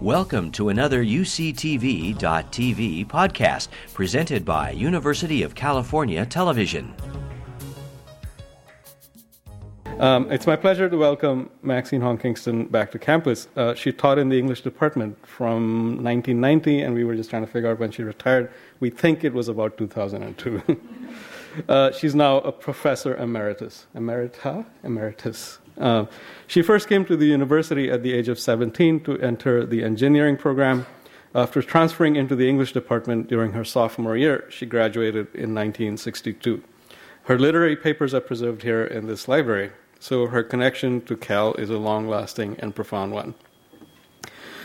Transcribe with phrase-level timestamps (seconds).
[0.00, 2.16] Welcome to another UCTV.tv
[3.06, 6.94] podcast presented by University of California Television.
[9.98, 13.48] Um, it's my pleasure to welcome Maxine Hong Kingston back to campus.
[13.56, 17.52] Uh, she taught in the English department from 1990, and we were just trying to
[17.52, 18.50] figure out when she retired.
[18.80, 20.62] We think it was about 2002.
[21.68, 23.86] uh, she's now a professor emeritus.
[23.94, 24.64] Emerita?
[24.82, 25.58] Emeritus.
[25.80, 26.04] Uh,
[26.46, 30.36] she first came to the university at the age of 17 to enter the engineering
[30.36, 30.86] program.
[31.34, 36.62] After transferring into the English department during her sophomore year, she graduated in 1962.
[37.24, 41.70] Her literary papers are preserved here in this library, so her connection to Cal is
[41.70, 43.34] a long lasting and profound one.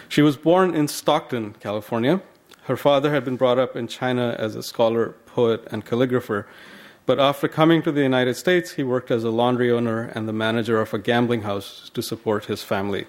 [0.10, 2.22] She was born in Stockton, California.
[2.64, 6.46] Her father had been brought up in China as a scholar, poet, and calligrapher,
[7.06, 10.34] but after coming to the United States, he worked as a laundry owner and the
[10.34, 13.06] manager of a gambling house to support his family.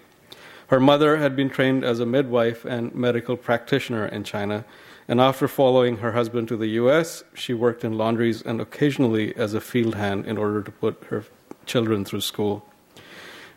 [0.69, 4.65] Her mother had been trained as a midwife and medical practitioner in China,
[5.09, 9.55] and after following her husband to the US, she worked in laundries and occasionally as
[9.55, 11.25] a field hand in order to put her
[11.65, 12.65] children through school.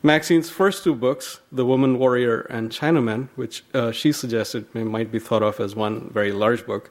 [0.02, 5.12] Maxine's first two books, The Woman Warrior and China Men, which uh, she suggested might
[5.12, 6.90] be thought of as one very large book,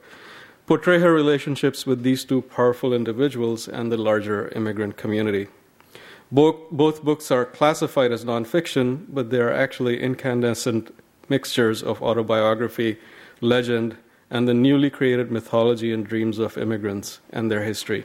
[0.68, 5.48] portray her relationships with these two powerful individuals and the larger immigrant community.
[6.30, 10.94] Both, both books are classified as nonfiction, but they are actually incandescent
[11.30, 12.98] mixtures of autobiography,
[13.40, 13.96] legend,
[14.30, 18.04] and the newly created mythology and dreams of immigrants and their history.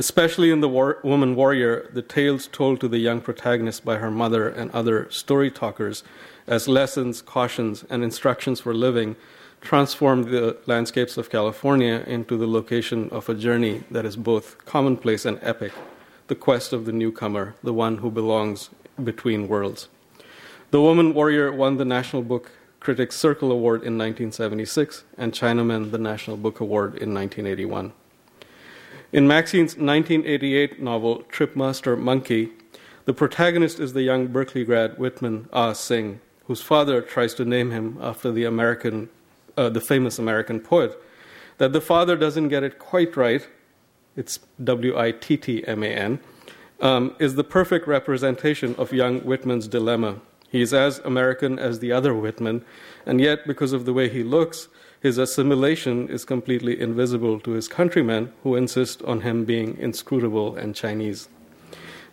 [0.00, 4.10] Especially in The War- Woman Warrior, the tales told to the young protagonist by her
[4.10, 6.02] mother and other story talkers
[6.50, 9.14] as lessons, cautions, and instructions for living
[9.60, 15.24] transformed the landscapes of California into the location of a journey that is both commonplace
[15.24, 15.72] and epic
[16.26, 18.70] the quest of the newcomer, the one who belongs
[19.02, 19.88] between worlds.
[20.70, 25.90] The Woman Warrior won the National Book Critics Circle Award in 1976 and China Men
[25.90, 27.92] the National Book Award in 1981.
[29.12, 32.50] In Maxine's 1988 novel Tripmaster Monkey,
[33.04, 37.70] the protagonist is the young Berkeley grad Wittman Ah Sing, whose father tries to name
[37.70, 39.08] him after the American
[39.56, 41.00] uh, the famous American poet,
[41.58, 43.46] that the father doesn't get it quite right,
[44.16, 46.18] it's W I T T M A N,
[46.80, 50.20] um, is the perfect representation of young Wittman's dilemma.
[50.48, 52.64] He is as American as the other Whitman,
[53.06, 54.66] and yet, because of the way he looks,
[55.00, 60.74] his assimilation is completely invisible to his countrymen who insist on him being inscrutable and
[60.74, 61.28] Chinese.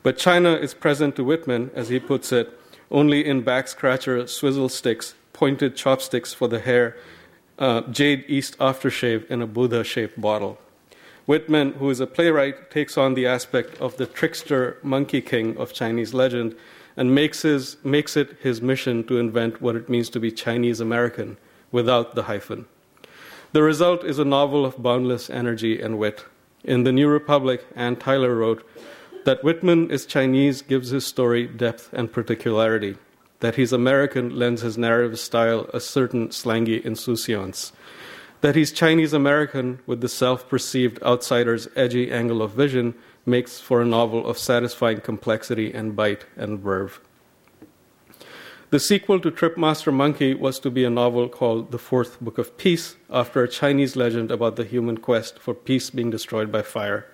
[0.03, 2.53] But China is present to Wittman, as he puts it,
[2.91, 6.95] only in back scratcher swizzle sticks, pointed chopsticks for the hair,
[7.59, 10.57] uh, Jade East aftershave in a Buddha shaped bottle.
[11.27, 15.73] Wittman, who is a playwright, takes on the aspect of the trickster monkey king of
[15.73, 16.55] Chinese legend
[16.95, 20.79] and makes, his, makes it his mission to invent what it means to be Chinese
[20.79, 21.37] American
[21.71, 22.65] without the hyphen.
[23.51, 26.25] The result is a novel of boundless energy and wit.
[26.63, 28.67] In The New Republic, Anne Tyler wrote
[29.27, 32.95] that Wittman is Chinese gives his story depth and particularity
[33.41, 37.73] that he's American lends his narrative style a certain slangy insouciance.
[38.39, 42.95] That he's Chinese American with the self perceived outsider's edgy angle of vision
[43.25, 47.01] makes for a novel of satisfying complexity and bite and verve.
[48.69, 52.57] The sequel to Tripmaster Monkey was to be a novel called The Fourth Book of
[52.57, 57.07] Peace, after a Chinese legend about the human quest for peace being destroyed by fire.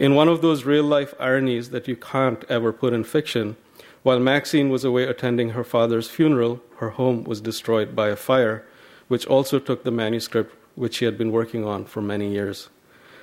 [0.00, 3.58] In one of those real life ironies that you can't ever put in fiction,
[4.02, 8.64] while Maxine was away attending her father's funeral, her home was destroyed by a fire,
[9.08, 12.70] which also took the manuscript which she had been working on for many years.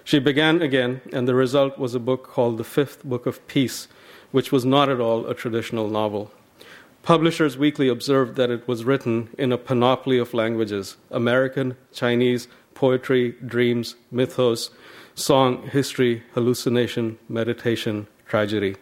[0.03, 3.87] She began again, and the result was a book called The Fifth Book of Peace,
[4.29, 6.31] which was not at all a traditional novel.
[7.01, 13.31] Publishers Weekly observed that it was written in a panoply of languages American, Chinese, poetry,
[13.43, 14.69] dreams, mythos,
[15.17, 18.75] song, history, hallucination, meditation, tragedy.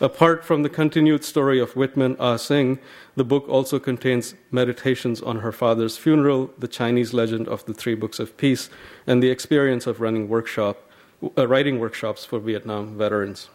[0.00, 2.78] Apart from the continued story of Wittman Ah Sing,
[3.16, 7.96] the book also contains meditations on her father's funeral, the Chinese legend of the Three
[7.96, 8.70] Books of Peace,
[9.04, 10.88] and the experience of running workshop,
[11.36, 13.50] uh, writing workshops for Vietnam veterans.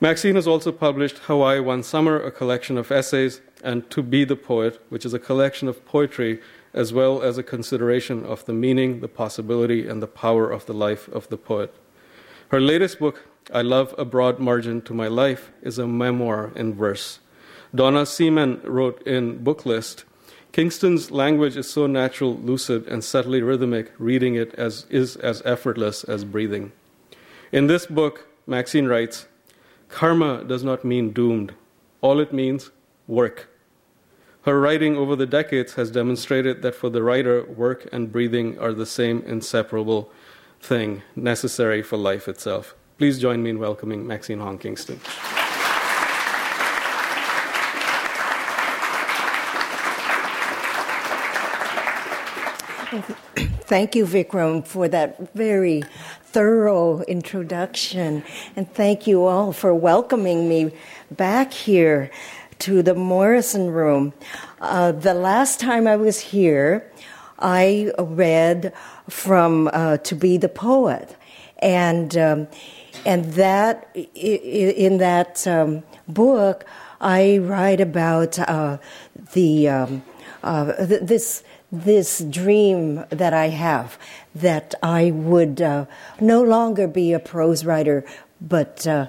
[0.00, 4.36] Maxine has also published Hawaii One Summer, a collection of essays, and To Be the
[4.36, 6.40] Poet, which is a collection of poetry
[6.74, 10.74] as well as a consideration of the meaning, the possibility, and the power of the
[10.74, 11.74] life of the poet.
[12.48, 16.74] Her latest book, I Love a Broad Margin to My Life is a memoir in
[16.74, 17.20] verse.
[17.74, 20.04] Donna Seaman wrote in Booklist
[20.52, 26.04] Kingston's language is so natural, lucid, and subtly rhythmic, reading it as, is as effortless
[26.04, 26.72] as breathing.
[27.52, 29.26] In this book, Maxine writes
[29.88, 31.54] Karma does not mean doomed,
[32.00, 32.70] all it means,
[33.06, 33.48] work.
[34.48, 38.72] Her writing over the decades has demonstrated that for the writer, work and breathing are
[38.72, 40.10] the same inseparable
[40.58, 42.74] thing necessary for life itself.
[42.96, 44.96] Please join me in welcoming Maxine Hong Kingston.
[53.66, 55.82] Thank you, Vikram, for that very
[56.24, 58.24] thorough introduction.
[58.56, 60.72] And thank you all for welcoming me
[61.10, 62.10] back here
[62.60, 64.12] to the Morrison Room.
[64.60, 66.90] Uh, the last time I was here,
[67.38, 68.72] I read
[69.08, 71.16] from uh, To Be the Poet.
[71.60, 72.48] And, um,
[73.04, 76.64] and that, in that um, book,
[77.00, 78.78] I write about uh,
[79.32, 80.02] the, um,
[80.42, 83.98] uh, this this dream that I have
[84.34, 85.84] that I would uh,
[86.18, 88.06] no longer be a prose writer,
[88.40, 89.08] but uh,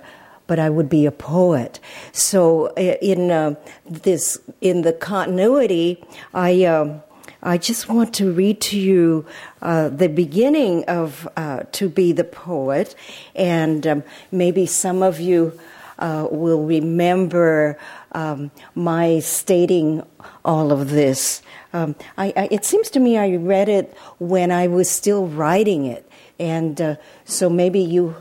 [0.49, 1.79] but I would be a poet.
[2.11, 3.55] So in uh,
[3.89, 6.03] this in the continuity,
[6.33, 6.65] I.
[6.65, 7.03] Um,
[7.41, 9.25] I just want to read to you
[9.61, 12.95] uh, the beginning of uh, To Be the Poet,
[13.33, 15.57] and um, maybe some of you
[15.99, 17.79] uh, will remember
[18.11, 20.03] um, my stating
[20.43, 21.41] all of this
[21.73, 25.85] um, I, I, it seems to me I read it when I was still writing
[25.85, 26.09] it,
[26.39, 28.15] and uh, so maybe you,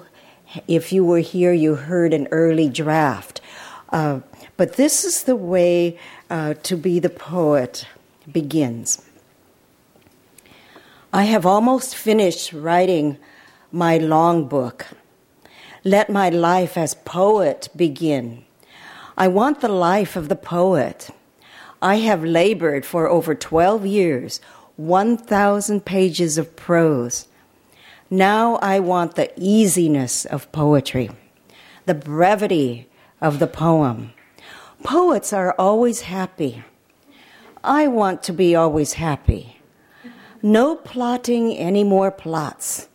[0.66, 3.40] if you were here, you heard an early draft.
[3.90, 4.20] Uh,
[4.56, 5.98] but this is the way
[6.30, 7.86] uh, to be the poet
[8.30, 9.02] begins.
[11.12, 13.18] I have almost finished writing
[13.72, 14.86] my long book.
[15.84, 18.44] Let my life as poet begin.
[19.16, 21.10] I want the life of the poet
[21.80, 24.40] I have labored for over 12 years,
[24.76, 27.28] 1,000 pages of prose.
[28.10, 31.10] Now I want the easiness of poetry,
[31.84, 32.88] the brevity
[33.20, 34.14] of the poem.
[34.82, 36.64] Poets are always happy.
[37.62, 39.60] I want to be always happy.
[40.42, 42.88] No plotting any more plots.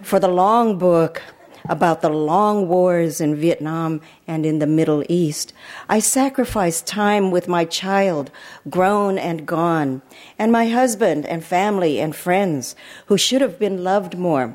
[0.00, 1.20] For the long book,
[1.68, 5.52] about the long wars in Vietnam and in the Middle East.
[5.88, 8.30] I sacrificed time with my child,
[8.68, 10.02] grown and gone,
[10.38, 12.76] and my husband and family and friends
[13.06, 14.54] who should have been loved more.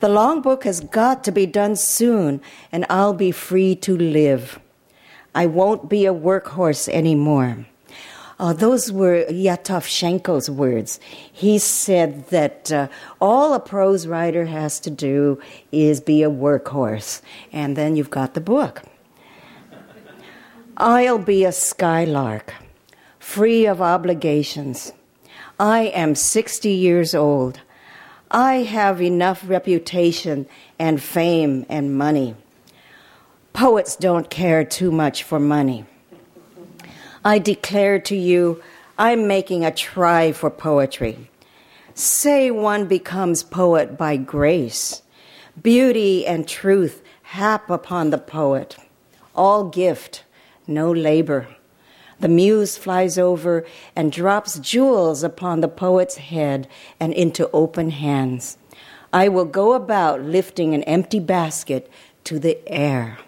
[0.00, 4.60] The long book has got to be done soon, and I'll be free to live.
[5.34, 7.66] I won't be a workhorse anymore.
[8.38, 11.00] Uh, those were Yakov Shenko's words.
[11.32, 12.88] He said that uh,
[13.18, 15.40] all a prose writer has to do
[15.72, 18.82] is be a workhorse, and then you've got the book.
[20.76, 22.52] I'll be a skylark,
[23.18, 24.92] free of obligations.
[25.58, 27.60] I am 60 years old.
[28.30, 30.46] I have enough reputation
[30.78, 32.34] and fame and money.
[33.54, 35.86] Poets don't care too much for money.
[37.26, 38.62] I declare to you,
[38.96, 41.28] I'm making a try for poetry.
[41.92, 45.02] Say one becomes poet by grace.
[45.60, 48.76] Beauty and truth hap upon the poet.
[49.34, 50.22] All gift,
[50.68, 51.48] no labor.
[52.20, 56.68] The muse flies over and drops jewels upon the poet's head
[57.00, 58.56] and into open hands.
[59.12, 61.90] I will go about lifting an empty basket
[62.22, 63.18] to the air.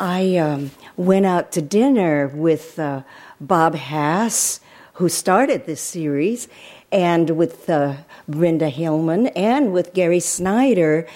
[0.00, 3.02] I um, went out to dinner with uh,
[3.38, 4.58] Bob Hass,
[4.94, 6.48] who started this series,
[6.90, 7.96] and with uh,
[8.26, 11.06] Brenda Hillman and with Gary Snyder.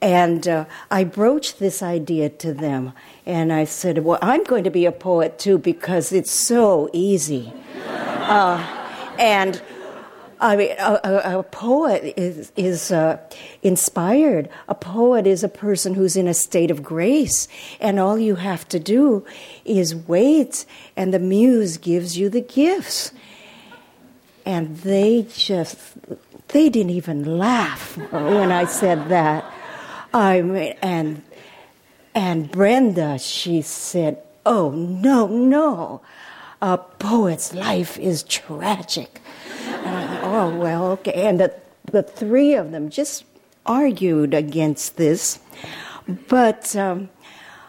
[0.00, 2.92] And uh, I broached this idea to them.
[3.26, 7.52] And I said, Well, I'm going to be a poet too because it's so easy.
[7.84, 8.64] Uh,
[9.18, 9.60] and
[10.40, 13.18] I mean, a, a, a poet is, is uh,
[13.62, 14.48] inspired.
[14.68, 17.46] A poet is a person who's in a state of grace,
[17.78, 19.26] and all you have to do
[19.66, 20.64] is wait,
[20.96, 23.12] and the muse gives you the gifts.
[24.46, 25.76] And they just,
[26.48, 29.44] they didn't even laugh when I said that.
[30.14, 31.22] I mean, and
[32.14, 36.00] and Brenda, she said, "Oh no, no,
[36.60, 39.20] a poet's life is tragic."
[40.30, 41.26] Oh, well, okay.
[41.26, 41.54] And the,
[41.90, 43.24] the three of them just
[43.66, 45.38] argued against this.
[46.28, 47.08] But um,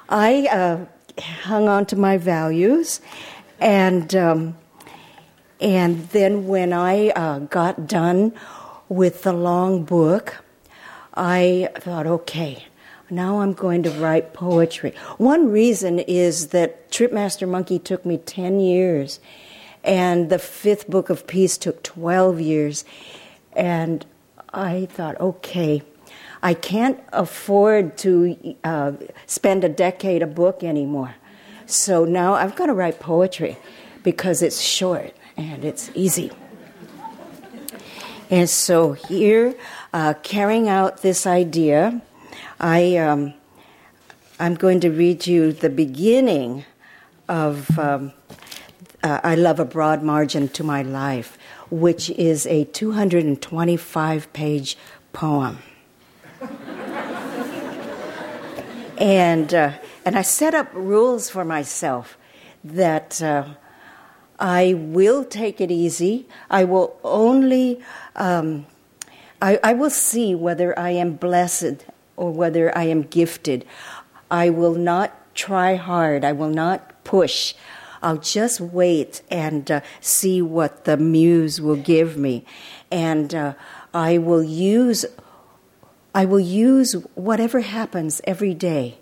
[0.10, 0.86] I uh,
[1.22, 3.01] hung on to my values.
[3.60, 4.58] And, um,
[5.60, 8.34] and then when I uh, got done
[8.89, 10.44] with the long book,
[11.13, 12.65] I thought, okay,
[13.10, 14.94] now I'm going to write poetry.
[15.18, 19.20] One reason is that Tripmaster Monkey took me 10 years
[19.83, 22.85] and the fifth book of peace took 12 years.
[23.53, 24.05] And
[24.53, 25.81] I thought, okay,
[26.43, 28.93] I can't afford to uh,
[29.25, 31.15] spend a decade a book anymore.
[31.65, 33.57] So now I've got to write poetry
[34.03, 36.31] because it's short and it's easy.
[38.29, 39.55] And so here,
[39.93, 42.01] uh, carrying out this idea,
[42.59, 43.33] I, um,
[44.39, 46.65] I'm going to read you the beginning
[47.27, 48.13] of um,
[49.03, 51.38] uh, I Love a Broad Margin to My Life,
[51.70, 54.77] which is a 225 page
[55.13, 55.60] poem.
[58.98, 59.74] and, uh,
[60.05, 62.17] and I set up rules for myself
[62.63, 63.46] that uh,
[64.39, 66.27] I will take it easy.
[66.50, 67.81] I will only,
[68.15, 68.65] um,
[69.41, 71.86] I, I will see whether I am blessed
[72.17, 73.65] or whether I am gifted.
[74.29, 76.24] I will not try hard.
[76.24, 77.53] I will not push.
[78.01, 82.46] I'll just wait and uh, see what the muse will give me,
[82.91, 83.53] and uh,
[83.93, 85.05] I will use.
[86.13, 88.98] I will use whatever happens every day,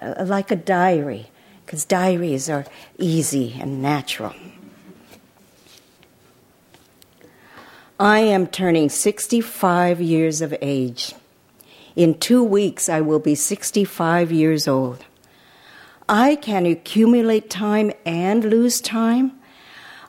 [0.00, 1.30] uh, like a diary,
[1.64, 2.64] because diaries are
[2.98, 4.34] easy and natural.
[8.00, 11.14] I am turning 65 years of age.
[11.96, 15.04] In two weeks, I will be 65 years old.
[16.08, 19.32] I can accumulate time and lose time.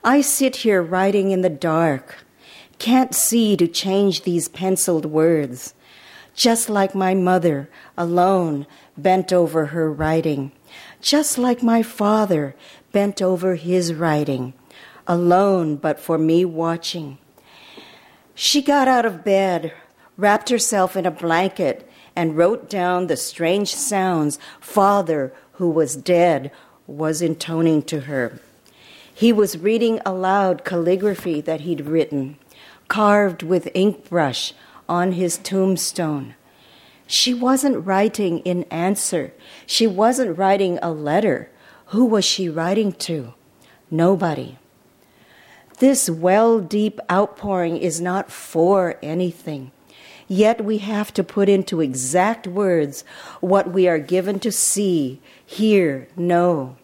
[0.02, 2.24] I sit here writing in the dark,
[2.78, 5.74] can't see to change these penciled words,
[6.34, 8.66] just like my mother, alone,
[8.96, 10.52] bent over her writing,
[11.02, 12.56] just like my father,
[12.92, 14.54] bent over his writing,
[15.06, 17.18] alone but for me watching.
[18.34, 19.74] She got out of bed,
[20.16, 26.50] wrapped herself in a blanket, and wrote down the strange sounds father, who was dead,
[26.86, 28.40] was intoning to her.
[29.12, 32.38] He was reading aloud calligraphy that he'd written,
[32.88, 34.54] carved with ink brush
[34.88, 36.34] on his tombstone.
[37.06, 39.34] She wasn't writing in answer.
[39.66, 41.50] She wasn't writing a letter.
[41.88, 43.34] Who was she writing to?
[43.90, 44.56] Nobody.
[45.78, 49.72] This well deep outpouring is not for anything.
[50.32, 53.02] Yet we have to put into exact words
[53.40, 56.76] what we are given to see, hear, know.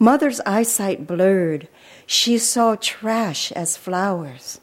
[0.00, 1.68] Mother's eyesight blurred.
[2.06, 4.60] She saw trash as flowers.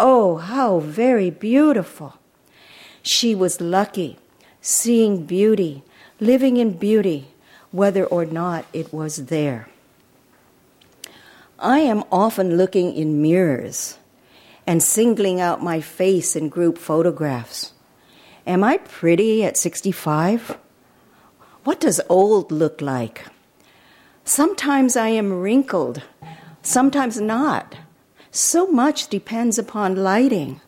[0.00, 2.18] Oh, how very beautiful.
[3.04, 4.18] She was lucky,
[4.60, 5.84] seeing beauty,
[6.18, 7.28] living in beauty,
[7.70, 9.68] whether or not it was there.
[11.56, 13.98] I am often looking in mirrors
[14.66, 17.72] and singling out my face in group photographs.
[18.46, 20.58] Am I pretty at 65?
[21.64, 23.26] What does old look like?
[24.24, 26.02] Sometimes I am wrinkled,
[26.62, 27.76] sometimes not.
[28.30, 30.60] So much depends upon lighting.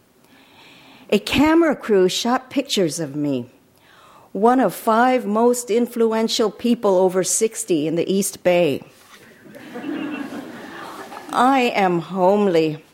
[1.10, 3.50] A camera crew shot pictures of me,
[4.32, 8.82] one of five most influential people over 60 in the East Bay.
[11.32, 12.84] I am homely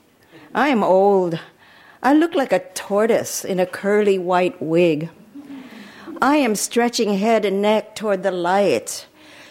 [0.54, 1.38] I am old.
[2.02, 5.11] I look like a tortoise in a curly white wig.
[6.21, 9.07] I am stretching head and neck toward the light.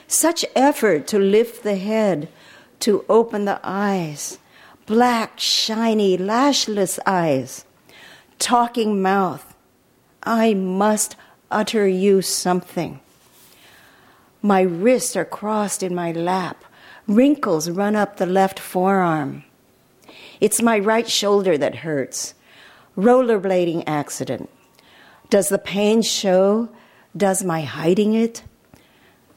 [0.08, 2.27] Such effort to lift the head,
[2.82, 4.39] to open the eyes.
[4.86, 7.63] Black, shiny, lashless eyes.
[8.38, 9.56] Talking mouth.
[10.24, 11.15] I must
[11.50, 13.00] utter you something.
[14.41, 16.63] My wrists are crossed in my lap.
[17.08, 19.44] Wrinkles run up the left forearm.
[20.39, 22.34] It's my right shoulder that hurts.
[22.98, 24.50] Rollerblading accident.
[25.29, 26.69] Does the pain show?
[27.15, 28.43] Does my hiding it?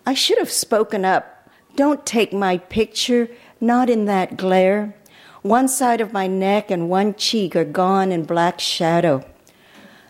[0.07, 1.51] I should have spoken up.
[1.75, 3.29] Don't take my picture,
[3.61, 4.95] not in that glare.
[5.43, 9.25] One side of my neck and one cheek are gone in black shadow.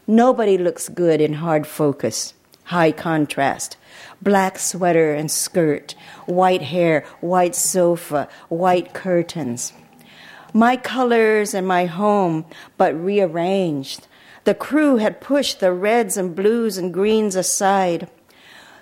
[0.07, 2.35] Nobody looks good in hard focus,
[2.65, 3.79] high contrast.
[4.21, 5.95] Black sweater and skirt,
[6.27, 9.73] white hair, white sofa, white curtains
[10.53, 12.45] my colors and my home,
[12.77, 14.07] but rearranged.
[14.45, 18.09] The crew had pushed the reds and blues and greens aside.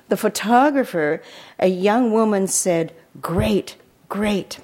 [0.09, 1.23] The photographer,
[1.59, 3.77] a young woman, said, Great,
[4.09, 4.59] great.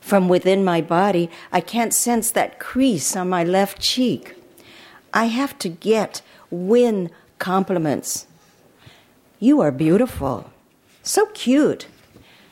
[0.00, 4.34] From within my body, I can't sense that crease on my left cheek.
[5.12, 8.26] I have to get, win compliments.
[9.38, 10.50] You are beautiful,
[11.02, 11.86] so cute,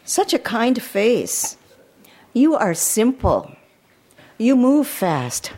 [0.04, 1.56] such a kind face.
[2.36, 3.56] You are simple.
[4.36, 5.52] You move fast.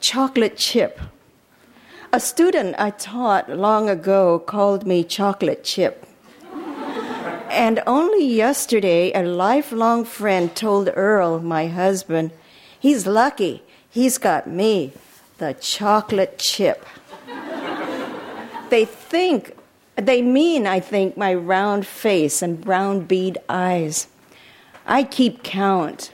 [0.00, 0.98] Chocolate chip.
[2.10, 6.06] A student I taught long ago called me chocolate chip.
[7.50, 12.30] and only yesterday, a lifelong friend told Earl, my husband,
[12.80, 13.62] he's lucky.
[13.90, 14.94] He's got me,
[15.36, 16.86] the chocolate chip.
[18.70, 19.54] they think
[19.96, 24.08] They mean, I think, my round face and brown bead eyes.
[24.86, 26.12] I keep count.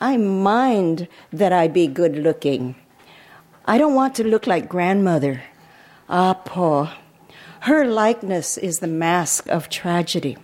[0.00, 2.76] I mind that I be good looking.
[3.64, 5.42] I don't want to look like grandmother.
[6.08, 6.92] Ah, poor.
[7.60, 10.36] Her likeness is the mask of tragedy.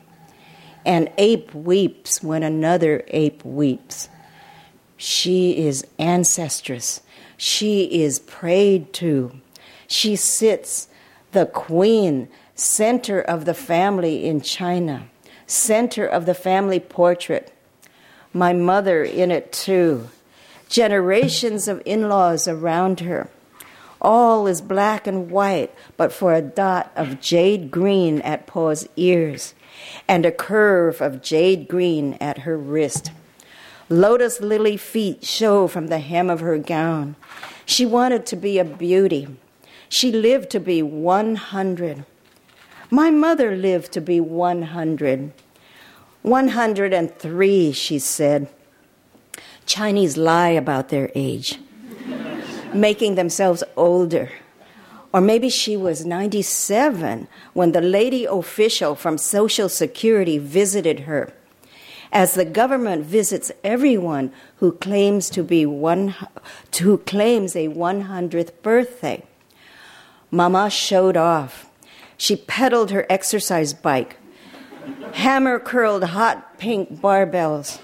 [0.84, 4.08] An ape weeps when another ape weeps.
[4.96, 7.00] She is ancestress.
[7.36, 9.40] She is prayed to.
[9.86, 10.88] She sits,
[11.30, 15.08] the queen, center of the family in China,
[15.52, 17.52] center of the family portrait.
[18.32, 20.08] My mother in it too.
[20.68, 23.28] Generations of in laws around her.
[24.00, 29.54] All is black and white, but for a dot of jade green at Pa's ears
[30.08, 33.12] and a curve of jade green at her wrist.
[33.88, 37.14] Lotus lily feet show from the hem of her gown.
[37.66, 39.28] She wanted to be a beauty.
[39.88, 42.04] She lived to be 100.
[42.90, 45.32] My mother lived to be 100.
[46.22, 48.48] 103, she said.
[49.66, 51.58] Chinese lie about their age,
[52.72, 54.30] making themselves older.
[55.12, 61.32] Or maybe she was 97 when the lady official from Social Security visited her.
[62.12, 66.14] As the government visits everyone who claims to be one,
[66.80, 69.24] who claims a 100th birthday.
[70.30, 71.68] Mama showed off.
[72.16, 74.18] She pedaled her exercise bike
[75.12, 77.80] hammer curled hot pink barbells,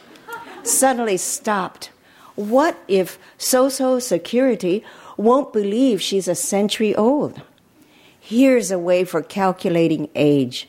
[0.62, 1.90] suddenly stopped.
[2.34, 4.84] What if Social Security
[5.16, 7.42] won't believe she's a century old?
[8.20, 10.68] Here's a way for calculating age.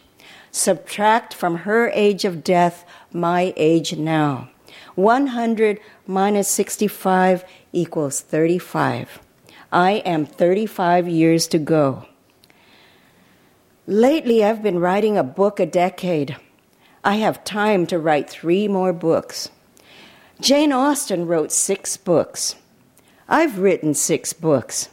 [0.51, 4.49] Subtract from her age of death my age now.
[4.95, 9.19] 100 minus 65 equals 35.
[9.71, 12.08] I am 35 years to go.
[13.89, 16.37] Lately, I've been writing a book a decade.
[17.03, 19.49] I have time to write three more books.
[20.39, 22.53] Jane Austen wrote six books.
[23.27, 24.89] I've written six books.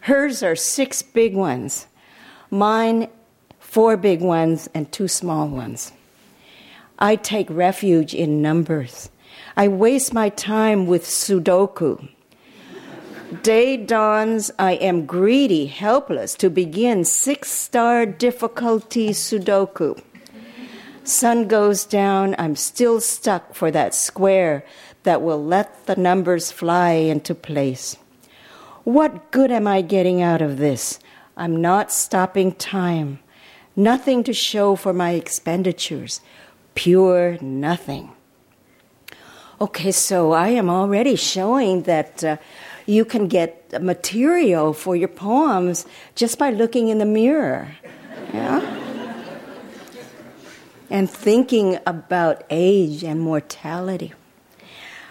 [0.00, 1.88] Hers are six big ones.
[2.50, 3.10] Mine,
[3.60, 5.92] four big ones and two small ones.
[6.98, 9.10] I take refuge in numbers.
[9.58, 12.08] I waste my time with Sudoku.
[13.40, 19.98] Day dawns, I am greedy, helpless to begin six star difficulty Sudoku.
[21.02, 24.64] Sun goes down, I'm still stuck for that square
[25.04, 27.96] that will let the numbers fly into place.
[28.84, 31.00] What good am I getting out of this?
[31.34, 33.20] I'm not stopping time.
[33.74, 36.20] Nothing to show for my expenditures.
[36.74, 38.12] Pure nothing.
[39.58, 42.22] Okay, so I am already showing that.
[42.22, 42.36] Uh,
[42.86, 47.76] you can get material for your poems just by looking in the mirror.
[48.32, 48.82] Yeah?
[50.92, 54.12] and thinking about age and mortality.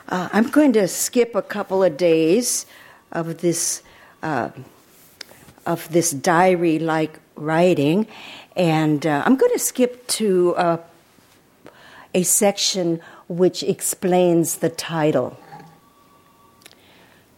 [0.07, 2.67] Uh, I'm going to skip a couple of days
[3.12, 3.81] of this
[4.21, 4.51] uh,
[5.65, 8.05] of this diary-like writing,
[8.55, 10.77] and uh, I'm going to skip to uh,
[12.13, 15.38] a section which explains the title.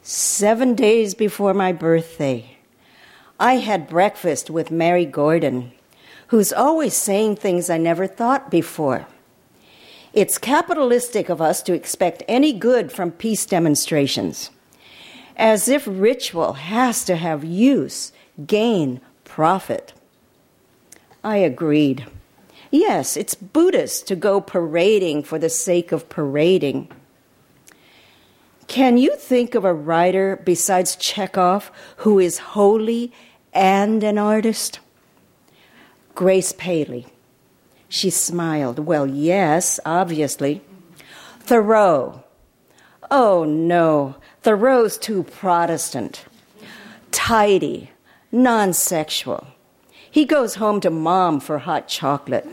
[0.06, 2.58] Seven days before my birthday,
[3.40, 5.72] I had breakfast with Mary Gordon,
[6.28, 9.08] who's always saying things I never thought before.
[10.12, 14.50] It's capitalistic of us to expect any good from peace demonstrations,
[15.38, 18.12] as if ritual has to have use,
[18.46, 19.94] gain, profit.
[21.24, 22.08] I agreed.
[22.72, 26.90] Yes, it's Buddhist to go parading for the sake of parading.
[28.68, 33.12] Can you think of a writer besides Chekhov who is holy
[33.54, 34.80] and an artist?
[36.16, 37.08] Grace Paley.
[37.90, 38.80] She smiled.
[38.80, 40.62] Well, yes, obviously.
[41.40, 42.24] Thoreau.
[43.12, 44.16] Oh, no.
[44.42, 46.26] Thoreau's too Protestant.
[47.12, 47.92] Tidy,
[48.32, 49.48] non sexual.
[50.10, 52.48] He goes home to mom for hot chocolate.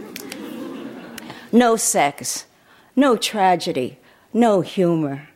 [1.53, 2.47] No sex,
[2.95, 3.99] no tragedy,
[4.33, 5.29] no humor.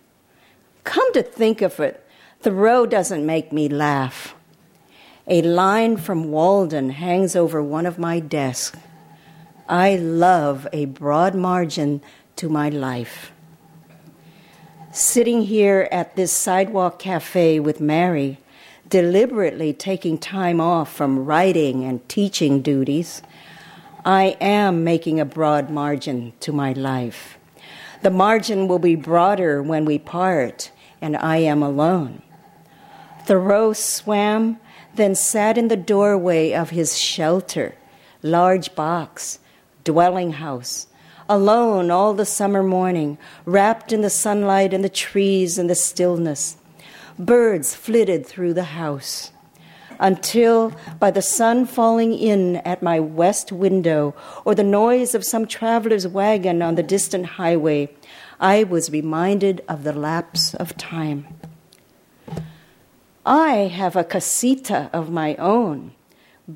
[1.14, 2.04] To think of it,
[2.40, 4.34] Thoreau doesn't make me laugh.
[5.28, 8.76] A line from Walden hangs over one of my desks.
[9.68, 12.02] I love a broad margin
[12.34, 13.30] to my life.
[14.90, 18.38] Sitting here at this sidewalk cafe with Mary,
[18.88, 23.22] deliberately taking time off from writing and teaching duties,
[24.04, 27.38] I am making a broad margin to my life.
[28.02, 30.72] The margin will be broader when we part
[31.04, 32.22] and I am alone.
[33.26, 34.58] Thoreau swam,
[34.94, 37.74] then sat in the doorway of his shelter,
[38.22, 39.38] large box,
[39.84, 40.86] dwelling house,
[41.28, 46.56] alone all the summer morning, wrapped in the sunlight and the trees and the stillness.
[47.18, 49.30] Birds flitted through the house
[50.00, 54.14] until, by the sun falling in at my west window
[54.46, 57.94] or the noise of some traveler's wagon on the distant highway,
[58.44, 61.28] I was reminded of the lapse of time.
[63.24, 65.92] I have a casita of my own,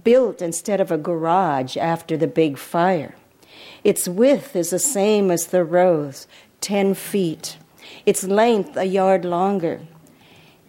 [0.04, 3.14] built instead of a garage after the big fire.
[3.84, 6.26] Its width is the same as Thoreau's,
[6.60, 7.56] 10 feet.
[8.04, 9.80] Its length a yard longer.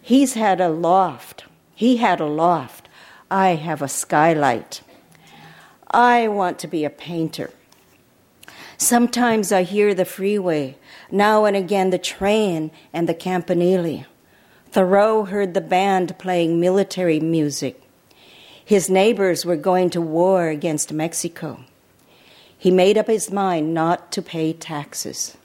[0.00, 1.44] He's had a loft.
[1.74, 2.88] He had a loft.
[3.30, 4.80] I have a skylight.
[5.90, 7.50] I want to be a painter.
[8.78, 10.78] Sometimes I hear the freeway,
[11.12, 14.04] now and again the train and the campanile.
[14.70, 17.82] Thoreau heard the band playing military music.
[18.64, 21.64] His neighbors were going to war against Mexico.
[22.56, 25.36] He made up his mind not to pay taxes.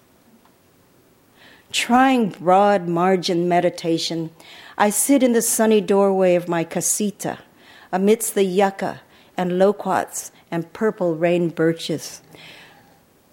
[1.72, 4.30] Trying broad margin meditation,
[4.78, 7.40] I sit in the sunny doorway of my casita
[7.92, 9.02] amidst the yucca
[9.36, 12.22] and loquats and purple rain birches.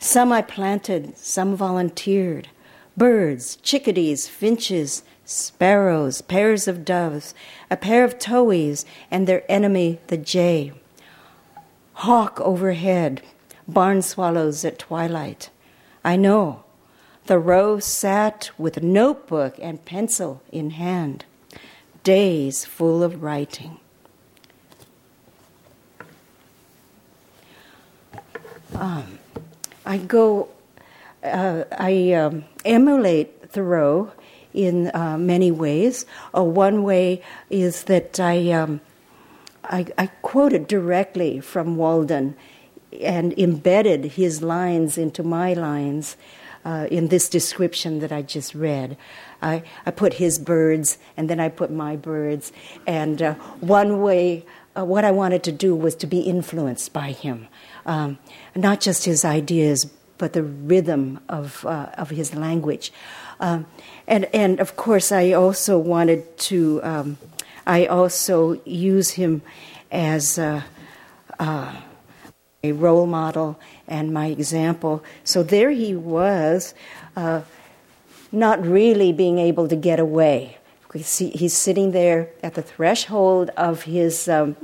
[0.03, 2.49] Some I planted, some volunteered.
[2.97, 7.35] Birds, chickadees, finches, sparrows, pairs of doves,
[7.71, 10.73] a pair of towhees, and their enemy, the jay.
[11.93, 13.23] Hawk overhead,
[13.69, 15.51] barn swallows at twilight.
[16.05, 16.65] I know.
[17.25, 21.25] Thoreau sat with notebook and pencil in hand,
[22.03, 23.79] days full of writing.
[28.75, 29.21] Um,
[29.85, 30.49] I go,
[31.23, 34.13] uh, I um, emulate Thoreau
[34.55, 36.07] in uh, many ways.
[36.37, 38.81] Uh, one way is that I, um,
[39.65, 42.37] I, I, quoted directly from Walden
[43.01, 46.17] and embedded his lines into my lines
[46.65, 48.97] uh, in this description that I just read.
[49.41, 52.53] I, I put his birds and then I put my birds.
[52.87, 54.45] And uh, one way,
[54.77, 57.49] uh, what I wanted to do was to be influenced by him.
[57.85, 58.19] Um,
[58.55, 59.87] not just his ideas,
[60.23, 62.93] but the rhythm of, uh, of his language.
[63.41, 63.67] Um,
[64.07, 67.19] and, and of course, I also wanted to, um,
[67.67, 69.43] I also use him
[69.91, 70.65] as a,
[71.41, 71.75] uh,
[72.63, 75.03] a, role model and my example.
[75.25, 76.73] So there he was,
[77.17, 77.43] uh,
[78.31, 80.59] not really being able to get away.
[80.95, 84.57] He's sitting there at the threshold of his, um,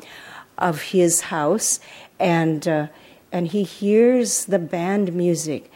[0.57, 1.81] of his house,
[2.21, 2.87] and, uh,
[3.31, 5.71] and he hears the band music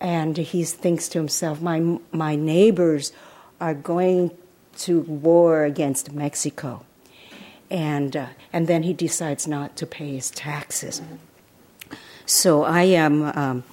[0.00, 3.12] and he thinks to himself, my, my neighbors
[3.60, 4.30] are going
[4.78, 6.84] to war against Mexico.
[7.70, 11.00] And, uh, and then he decides not to pay his taxes.
[12.26, 13.64] So I am um,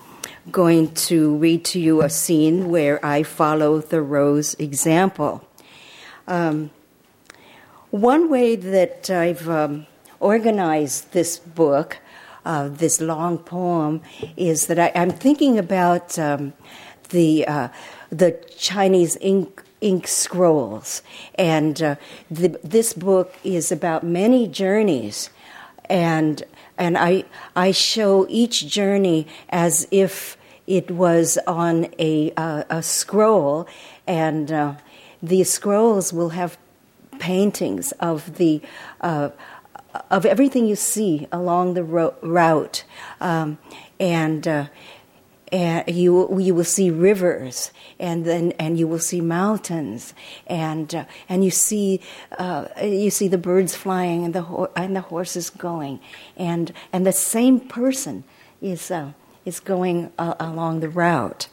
[0.51, 5.43] going to read to you a scene where I follow Thoreau's example.
[6.27, 6.69] Um,
[7.89, 9.87] one way that I've um,
[10.19, 11.97] organized this book
[12.45, 14.01] uh, this long poem
[14.37, 16.53] is that I, am thinking about um,
[17.09, 17.69] the uh,
[18.11, 21.01] the Chinese ink ink scrolls,
[21.35, 21.95] and uh,
[22.29, 25.29] the, this book is about many journeys,
[25.85, 26.43] and
[26.77, 27.25] and I
[27.55, 33.67] I show each journey as if it was on a a scroll,
[34.07, 34.75] and uh,
[35.21, 36.57] the scrolls will have
[37.19, 38.61] paintings of the
[39.01, 39.29] uh,
[40.09, 42.83] of everything you see along the ro- route,
[43.19, 43.57] um,
[43.99, 44.67] and uh,
[45.51, 50.13] and you you will see rivers, and then and you will see mountains,
[50.47, 52.01] and uh, and you see
[52.37, 55.99] uh, you see the birds flying and the ho- and the horses going,
[56.37, 58.23] and and the same person
[58.61, 59.11] is uh,
[59.45, 61.47] is going uh, along the route.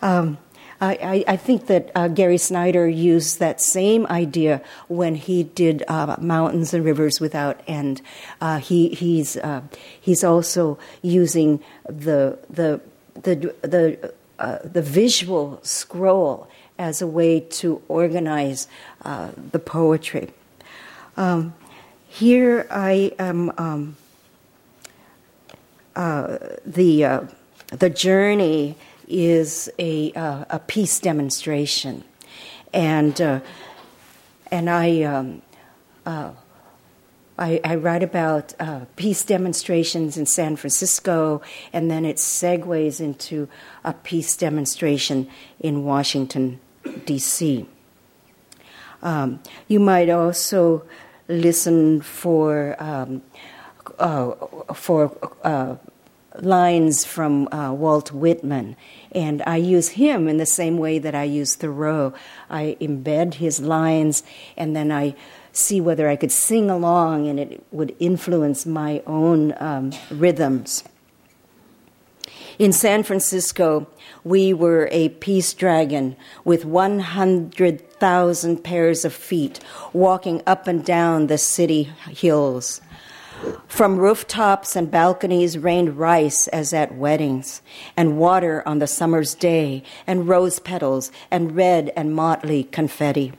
[0.00, 0.38] Um,
[0.80, 6.16] I, I, think that uh, Gary Snyder used that same idea when he did uh,
[6.20, 8.02] Mountains and Rivers Without End.
[8.40, 9.62] Uh, he, he's, uh,
[10.00, 12.80] he's also using the, the,
[13.14, 18.66] the, the, uh, the visual scroll as a way to organize
[19.04, 20.32] uh, the poetry.
[21.16, 21.54] Um,
[22.08, 23.52] here I am.
[23.58, 23.96] Um,
[26.66, 27.28] the
[27.68, 28.76] the journey
[29.08, 32.04] is a, uh, a peace demonstration.
[32.72, 33.40] And, uh,
[34.50, 35.42] and I, um,
[36.06, 36.32] uh,
[37.38, 43.48] I, I, write about uh, peace demonstrations in San Francisco, and then it segues into
[43.84, 46.60] a peace demonstration in Washington,
[47.06, 47.66] D.C.
[49.02, 50.84] Um, you might also
[51.28, 53.22] listen for um,
[53.98, 54.32] uh,
[54.72, 55.76] for uh,
[56.40, 58.76] lines from uh, Walt Whitman.
[59.12, 62.12] And I use him in the same way that I use Thoreau.
[62.50, 64.22] I embed his lines
[64.56, 65.14] and then I
[65.52, 70.82] see whether I could sing along and it would influence my own um, rhythms.
[72.58, 73.88] In San Francisco,
[74.22, 79.58] we were a peace dragon with 100,000 pairs of feet
[79.92, 82.80] walking up and down the city hills.
[83.68, 87.60] From rooftops and balconies rained rice as at weddings,
[87.96, 93.32] and water on the summer's day, and rose petals, and red and motley confetti.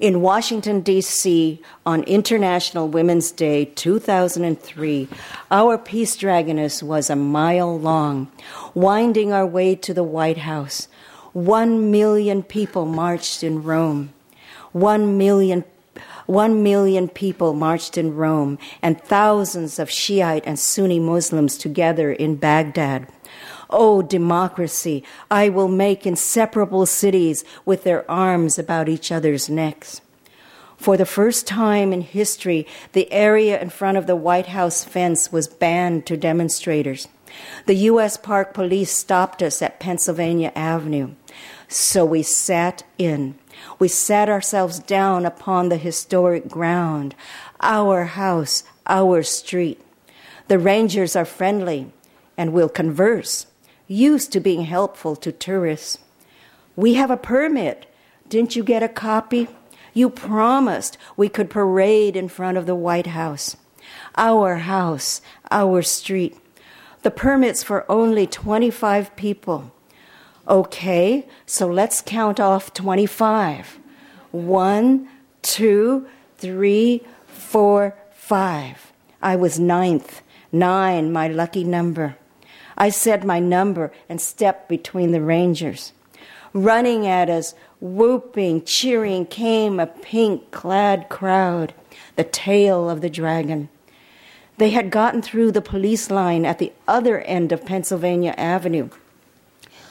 [0.00, 5.08] In Washington, D.C., on International Women's Day 2003,
[5.50, 8.32] our Peace Dragoness was a mile long,
[8.72, 10.88] winding our way to the White House.
[11.34, 14.14] One million people marched in Rome.
[14.72, 15.64] One million
[16.30, 22.36] one million people marched in Rome, and thousands of Shiite and Sunni Muslims together in
[22.36, 23.08] Baghdad.
[23.68, 30.00] Oh, democracy, I will make inseparable cities with their arms about each other's necks.
[30.76, 35.30] For the first time in history, the area in front of the White House fence
[35.30, 37.06] was banned to demonstrators.
[37.66, 38.16] The U.S.
[38.16, 41.10] Park Police stopped us at Pennsylvania Avenue.
[41.68, 43.38] So we sat in.
[43.78, 47.14] We sat ourselves down upon the historic ground,
[47.60, 49.80] our house, our street.
[50.48, 51.92] The rangers are friendly
[52.36, 53.46] and will converse
[53.90, 55.98] used to being helpful to tourists.
[56.76, 57.86] We have a permit.
[58.28, 59.48] Didn't you get a copy?
[59.92, 63.56] You promised we could parade in front of the White House.
[64.16, 65.20] Our house,
[65.50, 66.38] our street.
[67.02, 69.72] The permit's for only 25 people.
[70.48, 73.78] Okay, so let's count off 25.
[74.32, 75.08] One,
[75.42, 76.06] two,
[76.38, 78.92] three, four, five.
[79.22, 80.22] I was ninth.
[80.52, 82.16] Nine, my lucky number.
[82.76, 85.92] I said my number and stepped between the rangers.
[86.52, 91.74] Running at us, whooping, cheering, came a pink clad crowd,
[92.16, 93.68] the tail of the dragon.
[94.56, 98.88] They had gotten through the police line at the other end of Pennsylvania Avenue.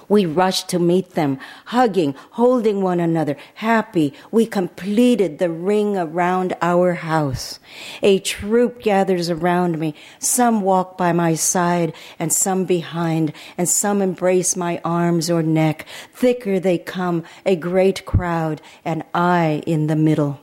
[0.10, 4.14] We rushed to meet them, hugging, holding one another, happy.
[4.32, 7.60] We completed the ring around our house.
[8.02, 9.94] A troop gathers around me.
[10.18, 15.86] Some walk by my side and some behind, and some embrace my arms or neck.
[16.12, 20.42] Thicker they come, a great crowd, and I in the middle.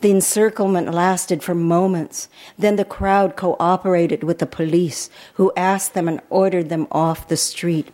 [0.00, 2.28] The encirclement lasted for moments.
[2.58, 7.36] Then the crowd cooperated with the police, who asked them and ordered them off the
[7.36, 7.90] street.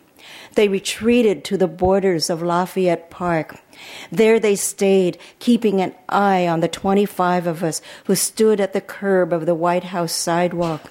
[0.54, 3.60] They retreated to the borders of Lafayette Park.
[4.10, 8.80] There they stayed, keeping an eye on the 25 of us who stood at the
[8.80, 10.90] curb of the White House sidewalk.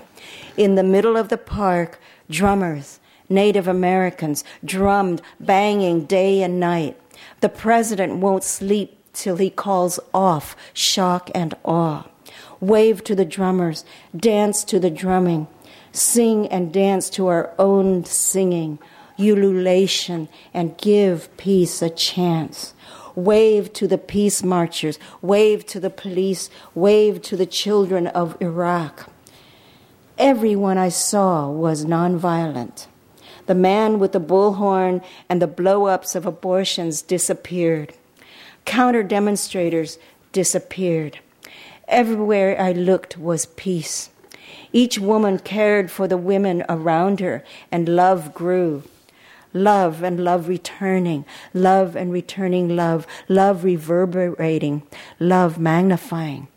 [0.55, 6.99] In the middle of the park, drummers, Native Americans, drummed, banging day and night.
[7.41, 12.07] The president won't sleep till he calls off shock and awe.
[12.59, 13.83] Wave to the drummers,
[14.15, 15.47] dance to the drumming,
[15.91, 18.79] sing and dance to our own singing
[19.19, 22.73] ululation and give peace a chance.
[23.15, 29.09] Wave to the peace marchers, wave to the police, wave to the children of Iraq.
[30.17, 32.87] Everyone I saw was nonviolent.
[33.47, 37.93] The man with the bullhorn and the blow ups of abortions disappeared.
[38.65, 39.97] Counter demonstrators
[40.31, 41.19] disappeared.
[41.87, 44.09] Everywhere I looked was peace.
[44.73, 48.83] Each woman cared for the women around her, and love grew
[49.63, 54.83] love and love returning, love and returning love, love reverberating,
[55.19, 56.47] love magnifying.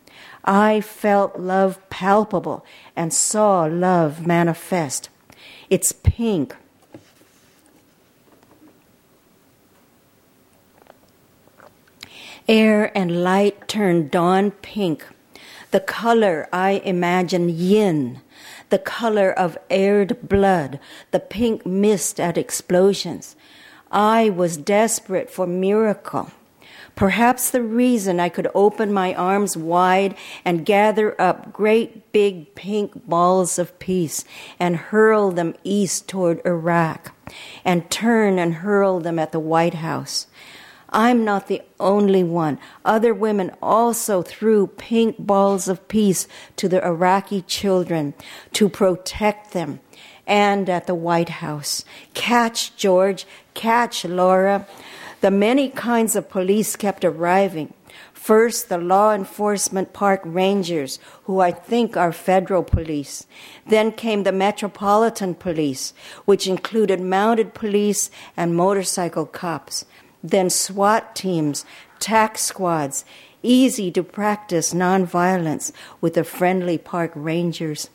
[0.44, 2.64] I felt love palpable
[2.96, 5.08] and saw love manifest.
[5.68, 6.56] It's pink.
[12.48, 15.06] Air and light turned dawn pink.
[15.70, 18.22] The color I imagine yin
[18.70, 20.80] the color of aired blood,
[21.10, 23.36] the pink mist at explosions.
[23.90, 26.30] I was desperate for miracle.
[26.96, 33.06] Perhaps the reason I could open my arms wide and gather up great big pink
[33.06, 34.24] balls of peace
[34.58, 37.14] and hurl them east toward Iraq
[37.64, 40.26] and turn and hurl them at the White House.
[40.90, 42.58] I'm not the only one.
[42.84, 46.26] Other women also threw pink balls of peace
[46.56, 48.14] to the Iraqi children
[48.52, 49.80] to protect them
[50.26, 51.84] and at the White House.
[52.14, 54.66] Catch, George, catch, Laura.
[55.20, 57.74] The many kinds of police kept arriving
[58.20, 63.26] First, the law enforcement park rangers, who I think are federal police.
[63.66, 65.94] Then came the Metropolitan Police,
[66.26, 69.86] which included mounted police and motorcycle cops.
[70.22, 71.64] Then SWAT teams,
[71.98, 73.04] tac squads,
[73.42, 77.88] easy to practice nonviolence with the friendly park rangers.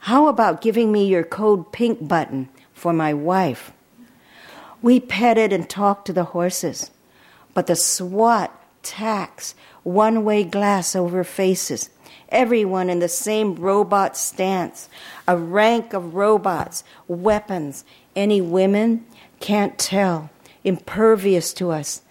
[0.00, 3.72] How about giving me your code pink button for my wife?
[4.80, 6.90] We petted and talked to the horses,
[7.54, 8.50] but the SWAT
[8.82, 11.90] tax, one way glass over faces,
[12.30, 14.88] everyone in the same robot stance,
[15.28, 17.84] a rank of robots, weapons.
[18.16, 19.06] Any women?
[19.40, 20.30] Can't tell,
[20.64, 22.02] impervious to us.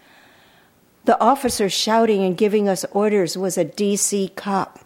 [1.06, 4.80] The officer shouting and giving us orders was a DC cop.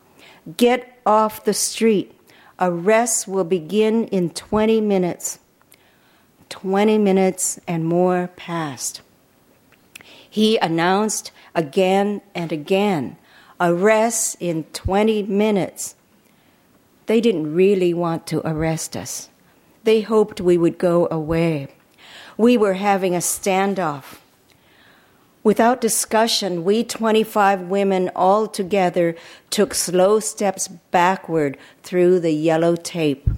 [0.57, 2.13] Get off the street.
[2.59, 5.39] Arrests will begin in 20 minutes.
[6.49, 9.01] 20 minutes and more passed.
[10.29, 13.17] He announced again and again
[13.59, 15.95] arrests in 20 minutes.
[17.05, 19.29] They didn't really want to arrest us.
[19.83, 21.67] They hoped we would go away.
[22.37, 24.17] We were having a standoff.
[25.43, 29.15] Without discussion, we 25 women all together
[29.51, 33.29] took slow steps backward through the yellow tape.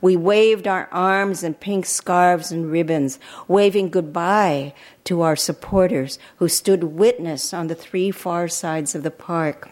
[0.00, 4.72] We waved our arms and pink scarves and ribbons, waving goodbye
[5.04, 9.70] to our supporters who stood witness on the three far sides of the park.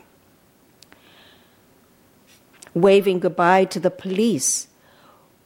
[2.74, 4.68] Waving goodbye to the police.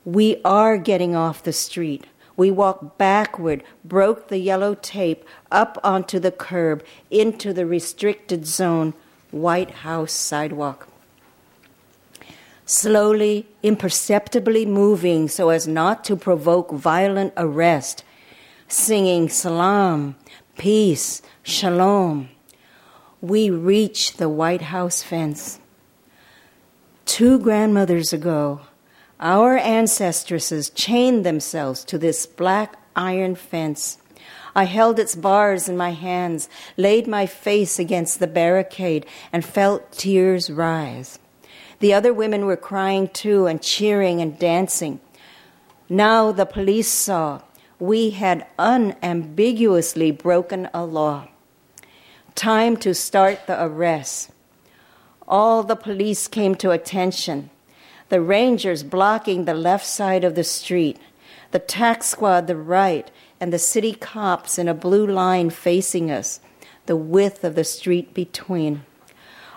[0.05, 2.07] We are getting off the street.
[2.37, 8.94] We walked backward, broke the yellow tape up onto the curb, into the restricted zone,
[9.31, 10.88] White House sidewalk
[12.66, 18.05] slowly, imperceptibly moving so as not to provoke violent arrest,
[18.68, 20.16] singing salam,
[20.57, 22.29] peace, shalom.
[23.20, 25.59] We reach the White House fence.
[27.07, 28.61] Two grandmothers ago,
[29.20, 33.98] our ancestresses chained themselves to this black iron fence.
[34.55, 39.92] I held its bars in my hands, laid my face against the barricade, and felt
[39.92, 41.18] tears rise.
[41.81, 45.00] The other women were crying too and cheering and dancing.
[45.88, 47.42] Now the police saw
[47.79, 51.29] we had unambiguously broken a law.
[52.35, 54.31] Time to start the arrests.
[55.27, 57.50] All the police came to attention.
[58.09, 60.99] The rangers blocking the left side of the street,
[61.51, 66.40] the tac squad the right, and the city cops in a blue line facing us,
[66.87, 68.85] the width of the street between.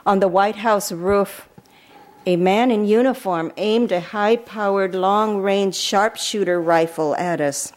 [0.05, 1.49] On the White House roof,
[2.25, 7.73] a man in uniform aimed a high powered, long range sharpshooter rifle at us.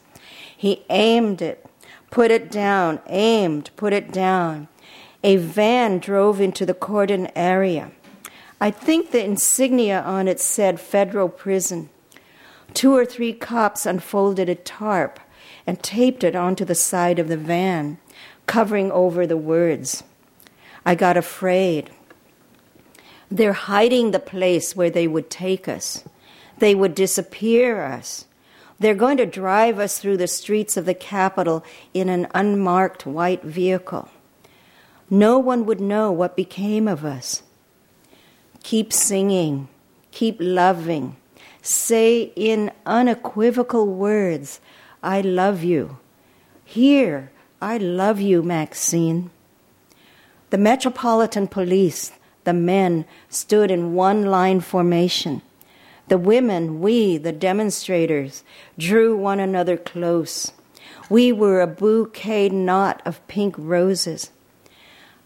[0.56, 1.64] He aimed it,
[2.10, 4.68] put it down, aimed, put it down.
[5.22, 7.92] A van drove into the cordon area.
[8.60, 11.88] I think the insignia on it said federal prison.
[12.74, 15.18] Two or three cops unfolded a tarp
[15.66, 17.98] and taped it onto the side of the van,
[18.46, 20.02] covering over the words.
[20.84, 21.90] I got afraid.
[23.30, 26.04] They're hiding the place where they would take us.
[26.58, 28.26] They would disappear us.
[28.78, 33.42] They're going to drive us through the streets of the capital in an unmarked white
[33.42, 34.08] vehicle.
[35.08, 37.42] No one would know what became of us.
[38.70, 39.66] Keep singing,
[40.12, 41.16] keep loving.
[41.60, 44.60] Say in unequivocal words,
[45.02, 45.98] I love you.
[46.64, 49.32] Here, I love you, Maxine.
[50.50, 52.12] The Metropolitan Police,
[52.44, 55.42] the men stood in one line formation.
[56.06, 58.44] The women, we, the demonstrators,
[58.78, 60.52] drew one another close.
[61.08, 64.30] We were a bouquet knot of pink roses.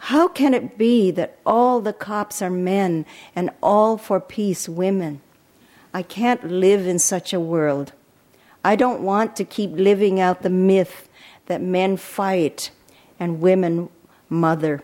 [0.09, 5.23] How can it be that all the cops are men and all for peace women?
[5.95, 7.95] I can't live in such a world.
[8.63, 11.09] I don't want to keep living out the myth
[11.47, 12.71] that men fight
[13.19, 13.89] and women
[14.29, 14.83] mother.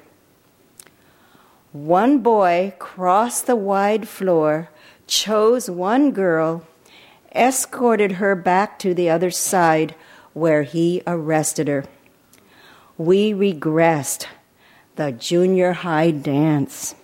[1.72, 4.70] One boy crossed the wide floor,
[5.06, 6.66] chose one girl,
[7.34, 9.94] escorted her back to the other side
[10.32, 11.84] where he arrested her.
[12.96, 14.24] We regressed
[14.96, 16.94] the junior high dance.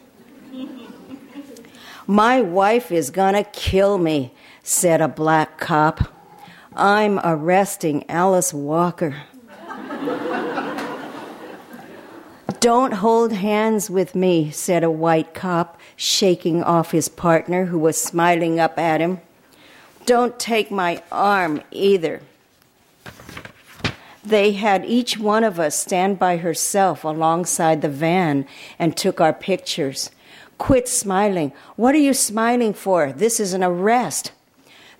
[2.07, 4.32] My wife is gonna kill me,
[4.62, 6.12] said a black cop.
[6.74, 9.22] I'm arresting Alice Walker.
[12.61, 18.01] Don't hold hands with me, said a white cop, shaking off his partner who was
[18.01, 19.20] smiling up at him.
[20.05, 22.22] Don't take my arm either.
[24.27, 28.45] They had each one of us stand by herself alongside the van
[28.77, 30.11] and took our pictures.
[30.59, 31.53] Quit smiling.
[31.77, 33.12] What are you smiling for?
[33.12, 34.33] This is an arrest.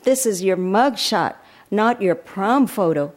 [0.05, 1.35] This is your mugshot,
[1.73, 3.13] not your prom photo.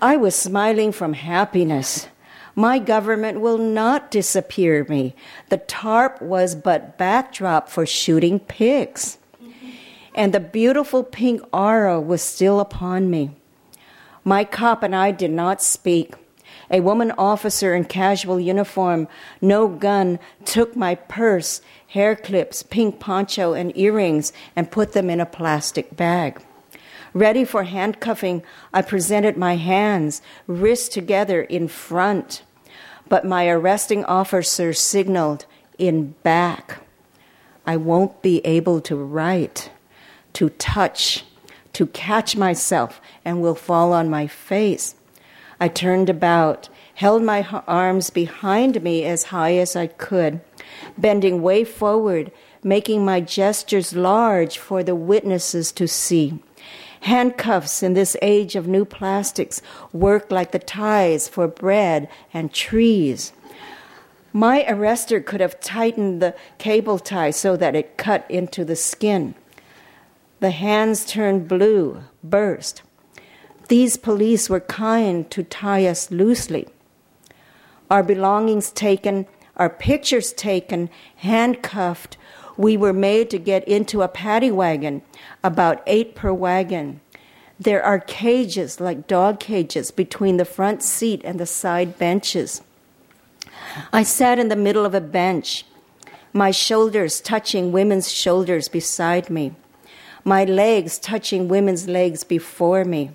[0.00, 2.08] I was smiling from happiness.
[2.56, 5.14] My government will not disappear me.
[5.50, 9.18] The tarp was but backdrop for shooting pigs.
[10.16, 13.36] And the beautiful pink aura was still upon me.
[14.26, 16.14] My cop and I did not speak.
[16.70, 19.08] A woman officer in casual uniform,
[19.40, 25.20] no gun, took my purse, hair clips, pink poncho, and earrings and put them in
[25.20, 26.42] a plastic bag.
[27.14, 28.42] Ready for handcuffing,
[28.74, 32.42] I presented my hands, wrists together in front
[33.08, 35.46] but my arresting officer signaled
[35.78, 36.78] in back.
[37.66, 39.70] I won't be able to write,
[40.34, 41.24] to touch,
[41.76, 44.94] to catch myself, and will fall on my face.
[45.60, 50.40] I turned about, held my arms behind me as high as I could,
[50.96, 56.38] bending way forward, making my gestures large for the witnesses to see.
[57.00, 59.60] Handcuffs in this age of new plastics
[59.92, 63.34] work like the ties for bread and trees.
[64.32, 69.34] My arrestor could have tightened the cable tie so that it cut into the skin.
[70.46, 72.82] The hands turned blue, burst.
[73.66, 76.68] These police were kind to tie us loosely.
[77.90, 79.26] Our belongings taken,
[79.56, 82.16] our pictures taken, handcuffed,
[82.56, 85.02] we were made to get into a paddy wagon,
[85.42, 87.00] about eight per wagon.
[87.58, 92.62] There are cages, like dog cages, between the front seat and the side benches.
[93.92, 95.64] I sat in the middle of a bench,
[96.32, 99.56] my shoulders touching women's shoulders beside me,
[100.26, 103.12] my legs touching women's legs before me.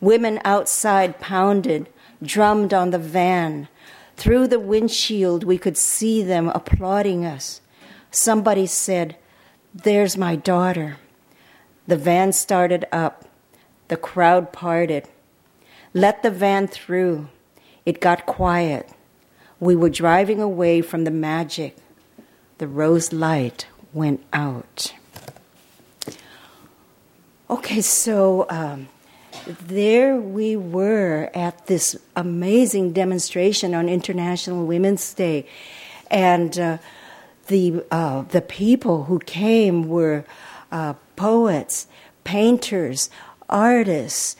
[0.00, 1.86] Women outside pounded,
[2.22, 3.68] drummed on the van.
[4.16, 7.60] Through the windshield, we could see them applauding us.
[8.10, 9.16] Somebody said,
[9.74, 10.96] There's my daughter.
[11.86, 13.26] The van started up.
[13.88, 15.10] The crowd parted.
[15.92, 17.28] Let the van through.
[17.84, 18.88] It got quiet.
[19.58, 21.76] We were driving away from the magic.
[22.56, 24.94] The rose light went out.
[27.50, 28.88] Okay, so um,
[29.44, 35.46] there we were at this amazing demonstration on International Women's Day.
[36.12, 36.78] And uh,
[37.48, 40.24] the, uh, the people who came were
[40.70, 41.88] uh, poets,
[42.22, 43.10] painters,
[43.48, 44.36] artists,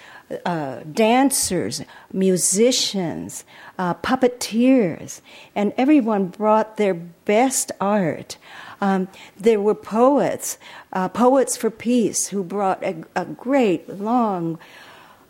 [0.46, 1.82] uh, dancers,
[2.12, 3.44] musicians,
[3.76, 5.20] uh, puppeteers,
[5.56, 8.36] and everyone brought their best art.
[8.80, 10.58] Um, there were poets,
[10.92, 14.58] uh, poets for peace, who brought a, a great long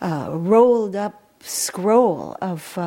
[0.00, 2.78] uh, rolled up scroll of,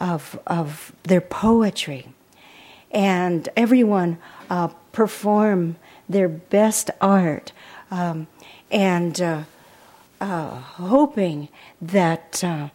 [0.00, 2.08] of, of their poetry.
[2.90, 4.18] And everyone
[4.48, 5.76] uh, perform
[6.08, 7.52] their best art
[7.90, 8.26] um,
[8.70, 9.44] and uh,
[10.20, 11.48] uh, hoping
[11.80, 12.68] that uh,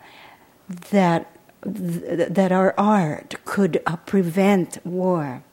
[0.90, 1.32] that
[1.64, 5.44] th- that our art could uh, prevent war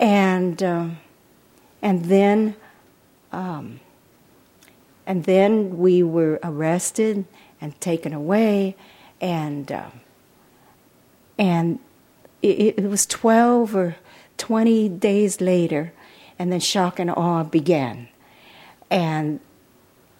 [0.00, 0.88] and uh,
[1.80, 2.56] and then
[3.30, 3.78] um,
[5.06, 7.24] and then we were arrested
[7.60, 8.74] and taken away
[9.20, 9.72] and
[11.40, 11.78] and
[12.42, 13.96] it, it was 12 or
[14.36, 15.92] 20 days later,
[16.38, 18.08] and then shock and awe began.
[18.90, 19.40] And,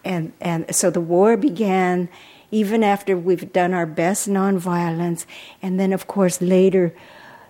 [0.03, 2.09] and, and so the war began
[2.51, 5.27] even after we've done our best nonviolence.
[5.63, 6.95] And then, of course, later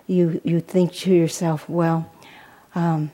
[0.05, 2.11] you, you think to yourself, well,
[2.75, 3.11] um,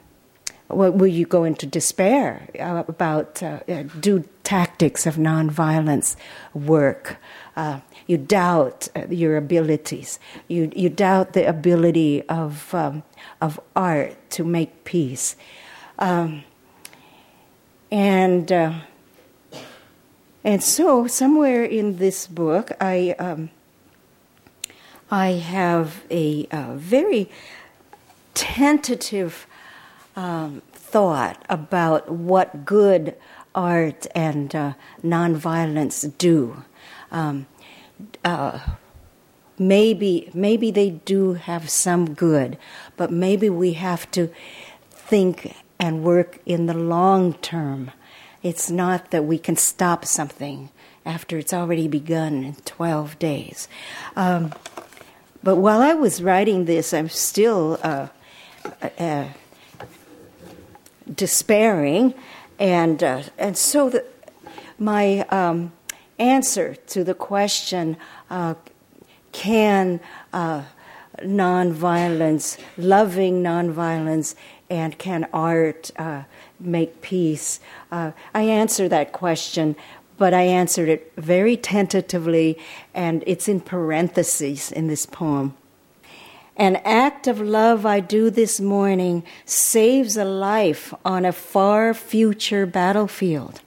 [0.69, 3.59] will you go into despair about uh,
[3.99, 6.15] do tactics of nonviolence
[6.53, 7.17] work?
[7.55, 10.19] Uh, you doubt uh, your abilities.
[10.47, 13.03] You, you doubt the ability of, um,
[13.41, 15.35] of art to make peace.
[15.99, 16.43] Um,
[17.91, 18.73] and, uh,
[20.43, 23.49] and so, somewhere in this book, I, um,
[25.09, 27.29] I have a, a very
[28.37, 29.47] tentative
[30.15, 33.15] um, thought about what good
[33.55, 34.73] art and uh,
[35.03, 36.63] nonviolence do.
[37.11, 37.47] Um,
[38.23, 38.59] uh,
[39.57, 42.59] maybe maybe they do have some good,
[42.95, 44.29] but maybe we have to
[44.91, 47.89] think and work in the long term.
[48.43, 50.69] It's not that we can stop something
[51.05, 53.67] after it's already begun in 12 days.
[54.15, 54.53] Um,
[55.43, 58.09] but while I was writing this, I'm still uh,
[58.99, 59.25] uh,
[61.13, 62.13] despairing,
[62.59, 64.05] and uh, and so the,
[64.77, 65.71] my um,
[66.19, 67.97] answer to the question
[68.29, 68.55] uh,
[69.31, 69.99] can
[70.33, 70.63] uh,
[71.19, 74.35] nonviolence, loving nonviolence,
[74.69, 76.23] and can art uh,
[76.59, 77.59] make peace?
[77.91, 79.75] Uh, I answer that question,
[80.17, 82.57] but I answered it very tentatively,
[82.93, 85.55] and it's in parentheses in this poem.
[86.57, 92.65] An act of love I do this morning saves a life on a far future
[92.65, 93.61] battlefield.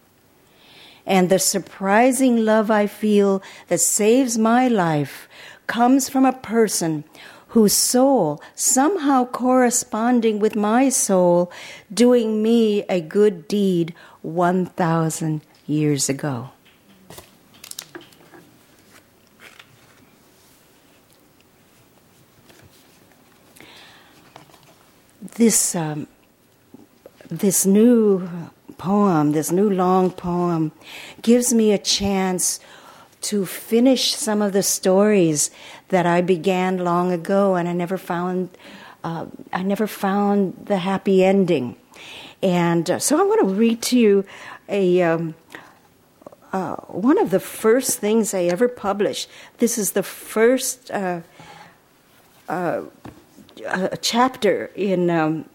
[1.06, 5.28] And the surprising love I feel that saves my life
[5.68, 7.04] comes from a person
[7.48, 11.50] whose soul, somehow corresponding with my soul,
[11.94, 16.50] doing me a good deed 1,000 years ago.
[25.40, 26.06] This, um,
[27.30, 28.28] this new
[28.76, 30.70] poem, this new long poem,
[31.22, 32.60] gives me a chance
[33.22, 35.50] to finish some of the stories
[35.88, 38.50] that I began long ago, and I never found.
[39.02, 41.76] Uh, I never found the happy ending,
[42.42, 44.26] and uh, so I want to read to you
[44.68, 45.34] a um,
[46.52, 49.30] uh, one of the first things I ever published.
[49.56, 50.90] This is the first
[53.66, 55.48] uh, uh, chapter in um,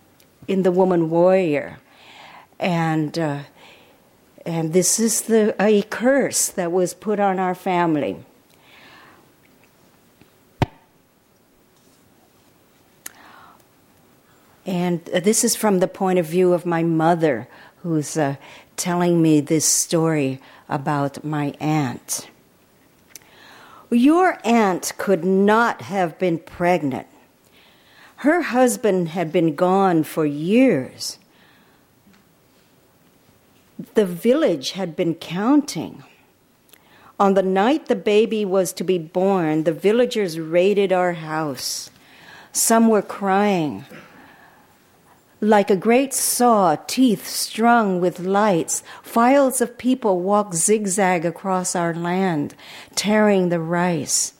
[0.47, 1.79] in the Woman Warrior,
[2.59, 3.39] and uh,
[4.45, 8.17] and this is the a curse that was put on our family.
[14.65, 17.47] And this is from the point of view of my mother,
[17.83, 18.35] who's uh,
[18.77, 22.29] telling me this story about my aunt.
[23.91, 27.07] Your aunt could not have been pregnant.
[28.25, 31.19] Her husband had been gone for years.
[33.93, 36.03] The village had been counting.
[37.19, 41.91] On the night the baby was to be born, the villagers raided our house.
[42.51, 43.85] Some were crying.
[45.39, 51.93] Like a great saw, teeth strung with lights, files of people walked zigzag across our
[51.93, 52.55] land,
[52.95, 54.34] tearing the rice.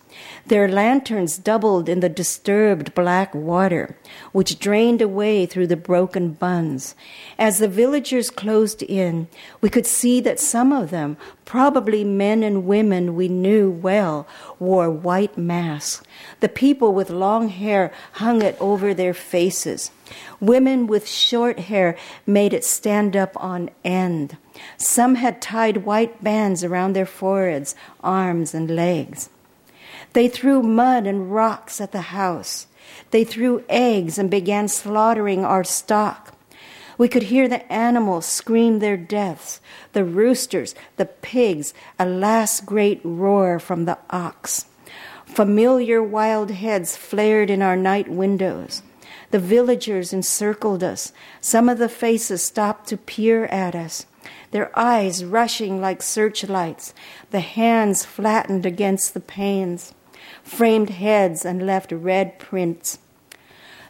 [0.47, 3.97] Their lanterns doubled in the disturbed black water,
[4.31, 6.93] which drained away through the broken bunds.
[7.39, 9.27] As the villagers closed in,
[9.59, 14.27] we could see that some of them, probably men and women we knew well,
[14.59, 16.05] wore white masks.
[16.41, 19.89] The people with long hair hung it over their faces.
[20.39, 24.37] Women with short hair made it stand up on end.
[24.77, 27.73] Some had tied white bands around their foreheads,
[28.03, 29.29] arms, and legs.
[30.15, 32.67] They threw mud and rocks at the house.
[33.11, 36.33] They threw eggs and began slaughtering our stock.
[36.97, 39.59] We could hear the animals scream their deaths,
[39.91, 44.67] the roosters, the pigs, a last great roar from the ox.
[45.25, 48.83] Familiar wild heads flared in our night windows.
[49.31, 51.11] The villagers encircled us.
[51.41, 54.05] Some of the faces stopped to peer at us,
[54.51, 56.93] their eyes rushing like searchlights,
[57.31, 59.93] the hands flattened against the panes
[60.45, 62.99] framed heads, and left red prints.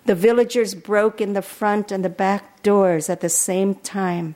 [0.05, 4.35] The villagers broke in the front and the back doors at the same time,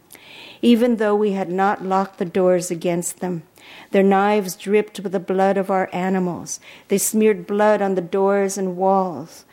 [0.62, 3.44] even though we had not locked the doors against them.
[3.92, 6.60] Their knives dripped with the blood of our animals.
[6.90, 9.46] They smeared blood on the doors and walls.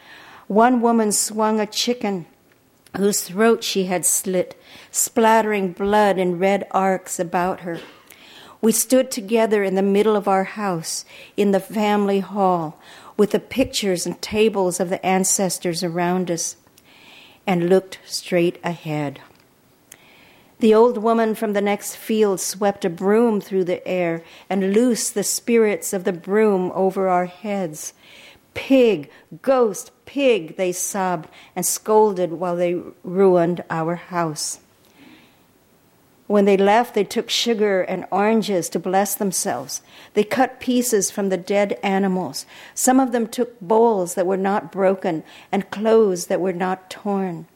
[0.48, 2.26] One woman swung a chicken
[2.96, 4.60] whose throat she had slit,
[4.90, 7.80] splattering blood in red arcs about her.
[8.60, 11.04] We stood together in the middle of our house,
[11.36, 12.80] in the family hall,
[13.16, 16.56] with the pictures and tables of the ancestors around us,
[17.46, 19.20] and looked straight ahead.
[20.58, 25.14] The old woman from the next field swept a broom through the air and loosed
[25.14, 27.92] the spirits of the broom over our heads.
[28.54, 29.10] Pig,
[29.42, 34.60] ghost, pig, they sobbed and scolded while they ruined our house.
[36.26, 39.82] When they left, they took sugar and oranges to bless themselves.
[40.14, 42.46] They cut pieces from the dead animals.
[42.74, 45.22] Some of them took bowls that were not broken
[45.52, 47.46] and clothes that were not torn.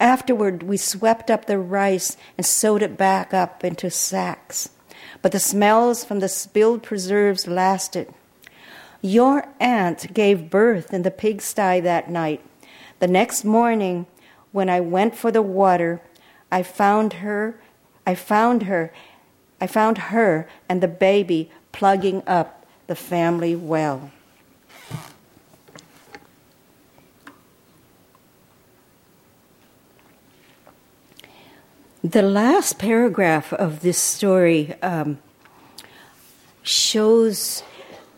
[0.00, 4.70] Afterward, we swept up the rice and sewed it back up into sacks.
[5.22, 8.12] But the smells from the spilled preserves lasted.
[9.02, 12.44] Your aunt gave birth in the pigsty that night.
[12.98, 14.06] The next morning,
[14.50, 16.00] when I went for the water,
[16.50, 17.60] I found her
[18.06, 18.92] I found her,
[19.60, 24.10] I found her and the baby plugging up the family well.
[32.04, 35.18] The last paragraph of this story um,
[36.62, 37.64] shows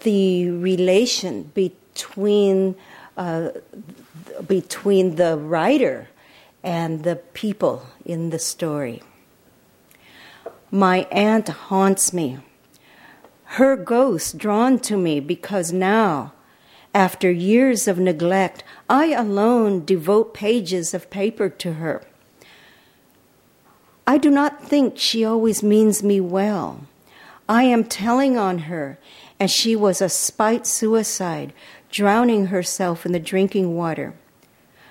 [0.00, 2.76] the relation between
[3.16, 3.48] uh,
[4.46, 6.08] between the writer
[6.62, 9.02] and the people in the story.
[10.70, 12.38] My aunt haunts me.
[13.52, 16.34] Her ghost drawn to me because now,
[16.94, 22.02] after years of neglect, I alone devote pages of paper to her.
[24.06, 26.86] I do not think she always means me well.
[27.48, 28.98] I am telling on her,
[29.40, 31.54] and she was a spite suicide,
[31.90, 34.14] drowning herself in the drinking water.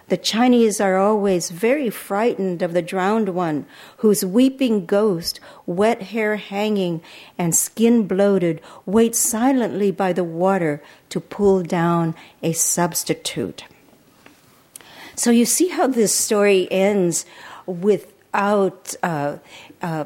[0.09, 3.65] The Chinese are always very frightened of the drowned one,
[3.97, 7.01] whose weeping ghost, wet hair hanging
[7.37, 13.65] and skin bloated, waits silently by the water to pull down a substitute.
[15.15, 17.25] So you see how this story ends
[17.65, 19.37] without uh,
[19.81, 20.05] uh,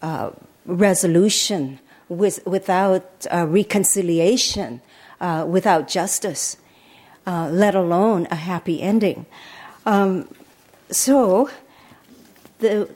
[0.00, 0.30] uh,
[0.64, 4.80] resolution, with, without uh, reconciliation,
[5.20, 6.56] uh, without justice
[7.26, 9.26] uh, let alone a happy ending.
[9.86, 10.28] Um,
[10.90, 11.50] so,
[12.58, 12.88] the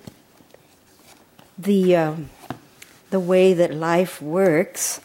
[1.59, 2.31] the um,
[3.11, 5.01] the way that life works,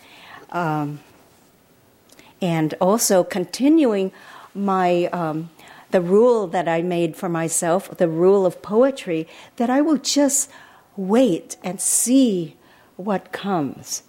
[0.52, 1.00] um,
[2.42, 4.12] and also continuing
[4.54, 5.50] my um,
[5.92, 10.50] the rule that I made for myself, the rule of poetry, that I will just
[10.96, 12.56] wait and see
[12.96, 14.04] what comes.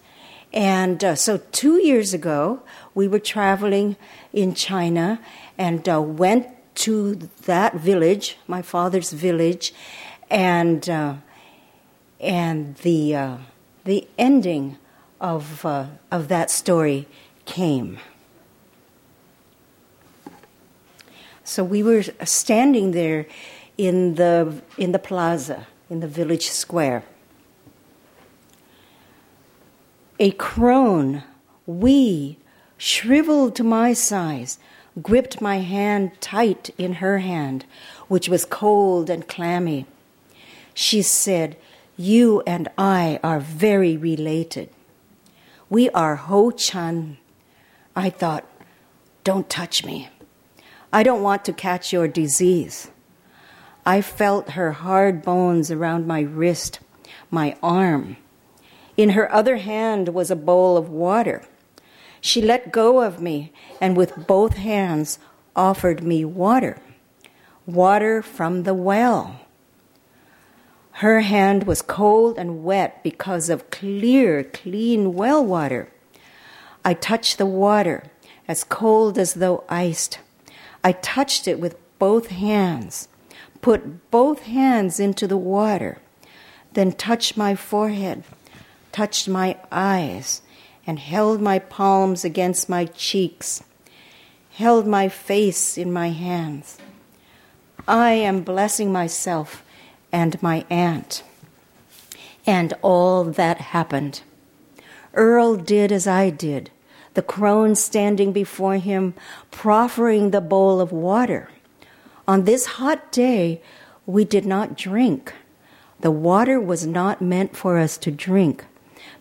[0.52, 2.62] And uh, so, two years ago,
[2.94, 3.96] we were traveling
[4.32, 5.20] in China
[5.56, 9.72] and uh, went to that village, my father's village,
[10.30, 11.14] and uh,
[12.20, 13.36] and the uh,
[13.84, 14.76] the ending
[15.20, 17.08] of uh, of that story
[17.44, 17.98] came.
[21.44, 23.26] So we were standing there
[23.78, 27.04] in the in the plaza in the village square
[30.18, 31.22] a crone,
[31.66, 32.38] wee,
[32.76, 34.58] shriveled to my size,
[35.00, 37.64] gripped my hand tight in her hand,
[38.08, 39.86] which was cold and clammy.
[40.74, 41.56] She said,
[41.96, 44.70] You and I are very related.
[45.70, 47.18] We are Ho Chan.
[47.96, 48.44] I thought,
[49.24, 50.10] Don't touch me.
[50.92, 52.90] I don't want to catch your disease.
[53.86, 56.80] I felt her hard bones around my wrist,
[57.30, 58.18] my arm.
[58.96, 61.42] In her other hand was a bowl of water.
[62.20, 65.18] She let go of me and with both hands
[65.56, 66.78] offered me water.
[67.66, 69.40] Water from the well.
[70.96, 75.90] Her hand was cold and wet because of clear, clean well water.
[76.84, 78.04] I touched the water,
[78.46, 80.18] as cold as though iced.
[80.84, 83.08] I touched it with both hands,
[83.62, 85.98] put both hands into the water,
[86.74, 88.24] then touched my forehead
[88.92, 90.42] touched my eyes,
[90.86, 93.62] and held my palms against my cheeks,
[94.50, 96.78] held my face in my hands.
[97.88, 99.64] I am blessing myself
[100.12, 101.22] and my aunt.
[102.46, 104.22] And all that happened.
[105.14, 106.70] Earl did as I did,
[107.14, 109.14] the crone standing before him,
[109.50, 111.50] proffering the bowl of water.
[112.26, 113.60] On this hot day,
[114.06, 115.32] we did not drink.
[116.00, 118.64] The water was not meant for us to drink.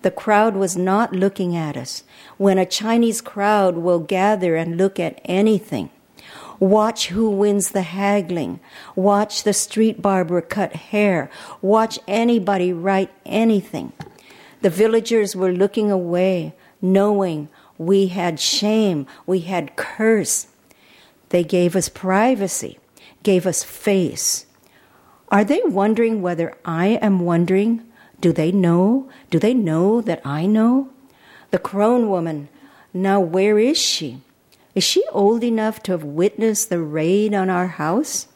[0.02, 2.04] The crowd was not looking at us.
[2.38, 5.90] When a Chinese crowd will gather and look at anything,
[6.62, 8.60] Watch who wins the haggling.
[8.96, 11.32] Watch the street barber cut hair.
[11.60, 13.94] Watch anybody write anything.
[14.62, 17.50] The villagers were looking away, knowing
[17.80, 20.50] we had shame, we had curse.
[21.30, 22.78] They gave us privacy,
[23.24, 24.46] gave us face.
[25.30, 27.91] Are they wondering whether I am wondering
[28.22, 29.10] do they know?
[29.30, 30.90] Do they know that I know?
[31.50, 32.48] The crone woman,
[32.94, 34.22] now where is she?
[34.74, 38.28] Is she old enough to have witnessed the raid on our house?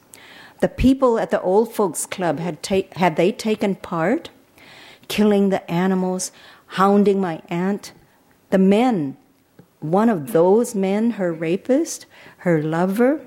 [0.60, 4.30] The people at the old folks club had, ta- had they taken part?
[5.08, 6.32] Killing the animals,
[6.66, 7.92] hounding my aunt?
[8.50, 9.16] The men,
[9.80, 12.06] one of those men her rapist,
[12.38, 13.24] her lover?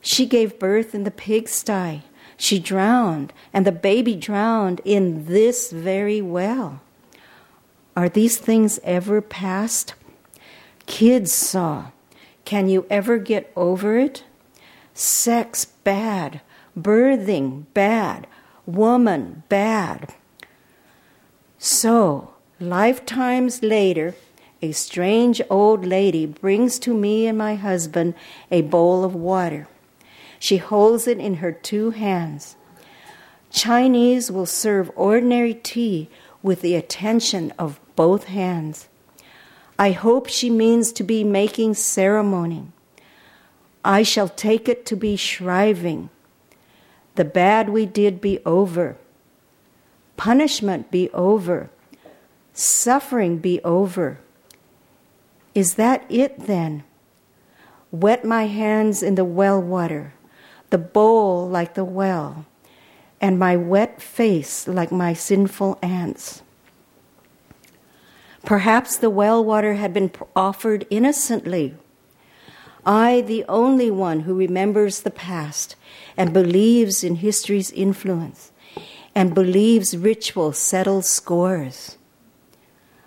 [0.00, 2.02] She gave birth in the pigsty.
[2.40, 6.80] She drowned, and the baby drowned in this very well.
[7.94, 9.92] Are these things ever past?
[10.86, 11.90] Kids saw.
[12.46, 14.24] Can you ever get over it?
[14.94, 16.40] Sex bad,
[16.74, 18.26] birthing bad,
[18.64, 20.14] woman bad.
[21.58, 24.14] So, lifetimes later,
[24.62, 28.14] a strange old lady brings to me and my husband
[28.50, 29.68] a bowl of water.
[30.40, 32.56] She holds it in her two hands.
[33.50, 36.08] Chinese will serve ordinary tea
[36.42, 38.88] with the attention of both hands.
[39.78, 42.72] I hope she means to be making ceremony.
[43.84, 46.10] I shall take it to be shriving.
[47.16, 48.96] The bad we did be over.
[50.16, 51.70] Punishment be over.
[52.54, 54.18] Suffering be over.
[55.54, 56.84] Is that it then?
[57.90, 60.14] Wet my hands in the well water,
[60.70, 62.46] the bowl like the well,
[63.20, 66.42] and my wet face like my sinful aunts.
[68.44, 71.74] Perhaps the well water had been offered innocently.
[72.86, 75.76] I, the only one who remembers the past
[76.16, 78.52] and believes in history's influence
[79.14, 81.98] and believes ritual settles scores.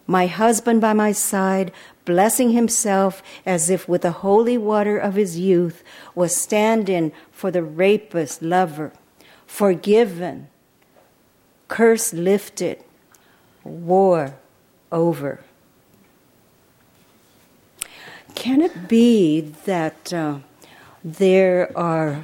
[0.05, 1.72] My husband by my side,
[2.06, 5.84] blessing himself as if with the holy water of his youth,
[6.16, 8.91] was standing for the rapist lover,
[9.45, 10.47] forgiven,
[11.68, 12.84] curse lifted,
[13.64, 14.36] war
[14.91, 15.39] over.
[18.36, 20.39] Can it be that uh,
[21.04, 22.24] there are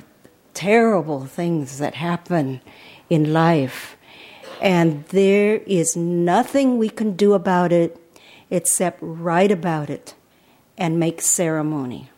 [0.53, 2.61] terrible things that happen
[3.09, 3.95] in life
[4.61, 7.97] and there is nothing we can do about it
[8.49, 10.13] except write about it
[10.77, 12.09] and make ceremony?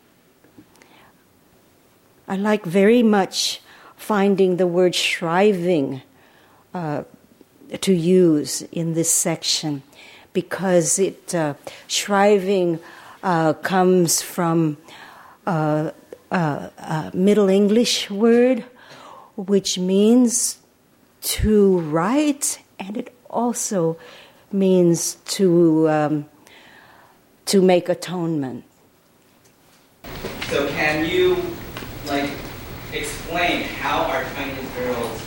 [2.28, 3.60] I like very much
[3.96, 6.02] finding the word shriving
[6.72, 7.04] uh,
[7.80, 9.82] to use in this section
[10.32, 11.54] because it uh,
[11.86, 12.78] shriving
[13.22, 14.78] uh, comes from
[15.46, 15.92] a,
[16.30, 18.64] a Middle English word
[19.36, 20.58] which means
[21.22, 23.96] to write, and it also
[24.52, 26.26] means to um,
[27.46, 28.64] to make atonement.
[30.48, 31.36] So, can you
[32.06, 32.30] like
[32.92, 35.22] explain how our Chinese girls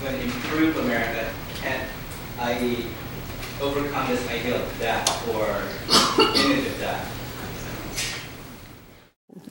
[0.00, 1.30] to improve America?
[1.56, 1.86] Can
[2.38, 2.84] I
[3.60, 5.46] overcome this idea of death or
[6.36, 7.14] image of death?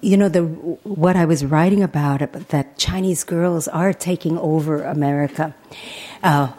[0.01, 2.19] You know, the what I was writing about
[2.49, 5.55] that Chinese girls are taking over America.
[6.23, 6.51] Uh,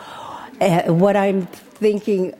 [0.60, 1.46] uh, what I'm
[1.78, 2.34] thinking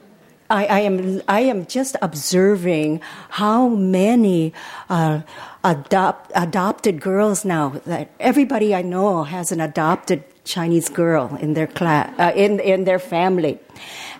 [0.50, 4.54] I, I, am I am just observing how many
[4.88, 5.20] uh,
[5.62, 11.66] adopt, adopted girls now that everybody I know has an adopted Chinese girl in their
[11.66, 13.58] class uh, in in their family,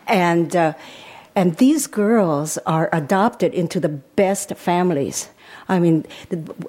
[0.07, 0.75] and uh,
[1.35, 5.31] and these girls are adopted into the best families.
[5.69, 6.07] I mean,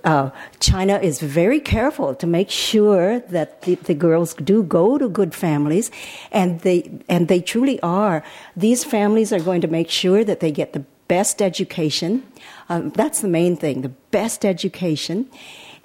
[0.03, 0.29] uh,
[0.59, 5.33] China is very careful to make sure that the, the, girls do go to good
[5.33, 5.89] families,
[6.31, 8.23] and they and they truly are.
[8.57, 12.23] These families are going to make sure that they get the best education.
[12.67, 15.29] Um, that's the main thing: the best education,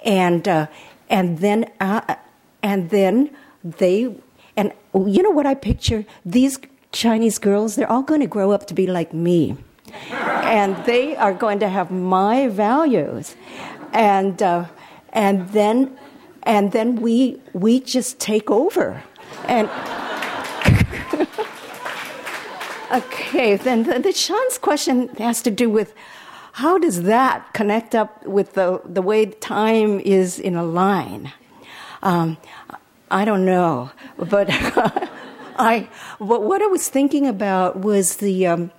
[0.03, 0.67] and uh,
[1.09, 2.15] and then uh,
[2.61, 3.29] and then
[3.63, 4.13] they
[4.57, 6.59] and you know what I picture these
[6.91, 7.75] Chinese girls?
[7.75, 9.57] They're all going to grow up to be like me
[10.11, 13.35] and they are going to have my values,
[13.93, 14.65] and uh,
[15.13, 15.97] and then
[16.43, 19.03] and then we we just take over,
[19.47, 19.69] and.
[22.91, 25.93] okay, then the, the Sean's question has to do with
[26.53, 31.33] how does that connect up with the, the way time is in a line?
[32.01, 32.37] Um,
[33.11, 34.47] I don't know, but
[35.57, 35.89] I.
[36.19, 38.71] But what I was thinking about was the um,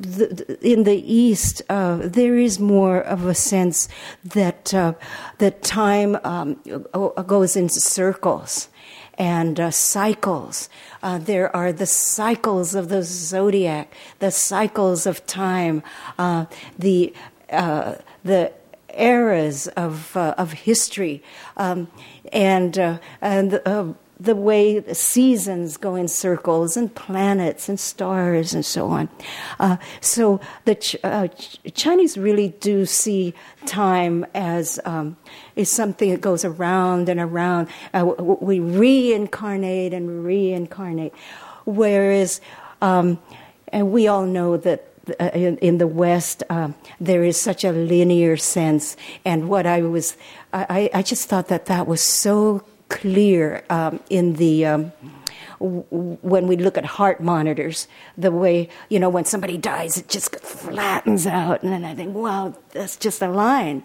[0.00, 3.88] the, in the East, uh, there is more of a sense
[4.24, 4.94] that uh,
[5.38, 6.54] that time um,
[7.26, 8.68] goes in circles
[9.18, 10.68] and uh, cycles.
[11.02, 15.82] Uh, there are the cycles of the zodiac, the cycles of time,
[16.18, 16.46] uh,
[16.78, 17.14] the
[17.50, 18.52] uh, the
[18.94, 21.22] eras of of history,
[21.56, 21.88] um,
[22.32, 22.78] and
[23.20, 23.60] and
[24.18, 29.08] the way the seasons go in circles and planets and stars and so on.
[29.60, 31.28] Uh, so the Ch- uh,
[31.74, 33.34] Chinese really do see
[33.66, 35.16] time as um,
[35.54, 37.68] is something that goes around and around.
[37.92, 41.12] Uh, we reincarnate and reincarnate,
[41.64, 42.40] whereas
[42.80, 43.18] um,
[43.68, 47.70] and we all know that uh, in, in, the West, um, there is such a
[47.70, 48.96] linear sense.
[49.24, 50.16] And what I was,
[50.52, 54.66] I, I just thought that that was so clear um, in the.
[54.66, 54.92] Um,
[55.58, 60.36] when we look at heart monitors, the way, you know, when somebody dies, it just
[60.40, 61.62] flattens out.
[61.62, 63.82] And then I think, wow, that's just a line.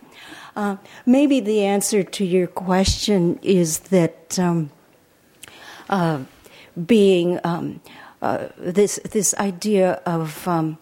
[0.56, 0.76] Uh,
[1.06, 4.70] maybe the answer to your question is that um,
[5.90, 6.24] uh,
[6.86, 7.82] being um,
[8.22, 10.78] uh, this, this idea of, um,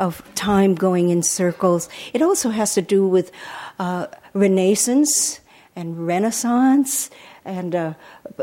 [0.00, 3.30] of time going in circles, it also has to do with
[3.78, 5.40] uh, Renaissance
[5.76, 7.10] and Renaissance
[7.44, 7.94] and uh,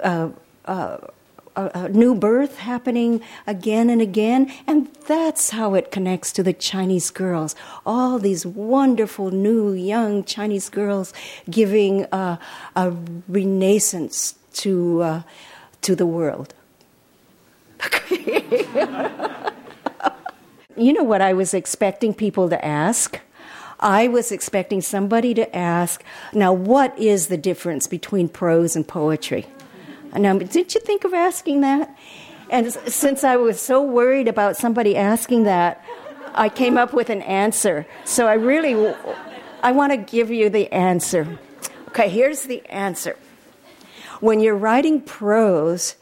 [0.02, 0.30] uh,
[0.66, 0.98] uh,
[1.56, 4.52] a, new birth happening again and again.
[4.68, 7.56] And that's how it connects to the Chinese girls.
[7.86, 11.14] All these wonderful new young Chinese girls
[11.50, 12.38] giving uh,
[12.76, 12.92] a
[13.28, 15.22] renaissance to, uh,
[15.82, 16.54] to the world.
[20.76, 23.20] you know what I was expecting people to ask?
[23.80, 26.04] I was expecting somebody to ask,
[26.34, 29.46] now, what is the difference between prose and poetry?
[30.14, 31.96] Now, did you think of asking that?
[32.50, 35.86] And since I was so worried about somebody asking that,
[36.34, 37.86] I came up with an answer.
[38.06, 38.94] So I really,
[39.62, 41.40] I want to give you the answer.
[41.90, 43.18] Okay, here's the answer.
[44.20, 45.96] When you're writing prose,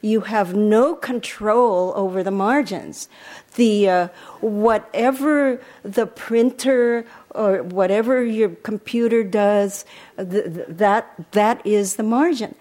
[0.00, 3.08] you have no control over the margins.
[3.56, 4.08] The uh,
[4.40, 9.84] whatever the printer or whatever your computer does,
[10.16, 12.54] th- that that is the margin.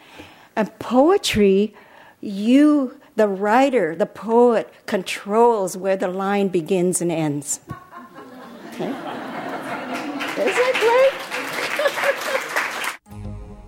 [0.56, 1.76] And poetry,
[2.20, 7.60] you, the writer, the poet, controls where the line begins and ends.
[8.74, 8.90] Okay?
[10.40, 11.28] Is it great?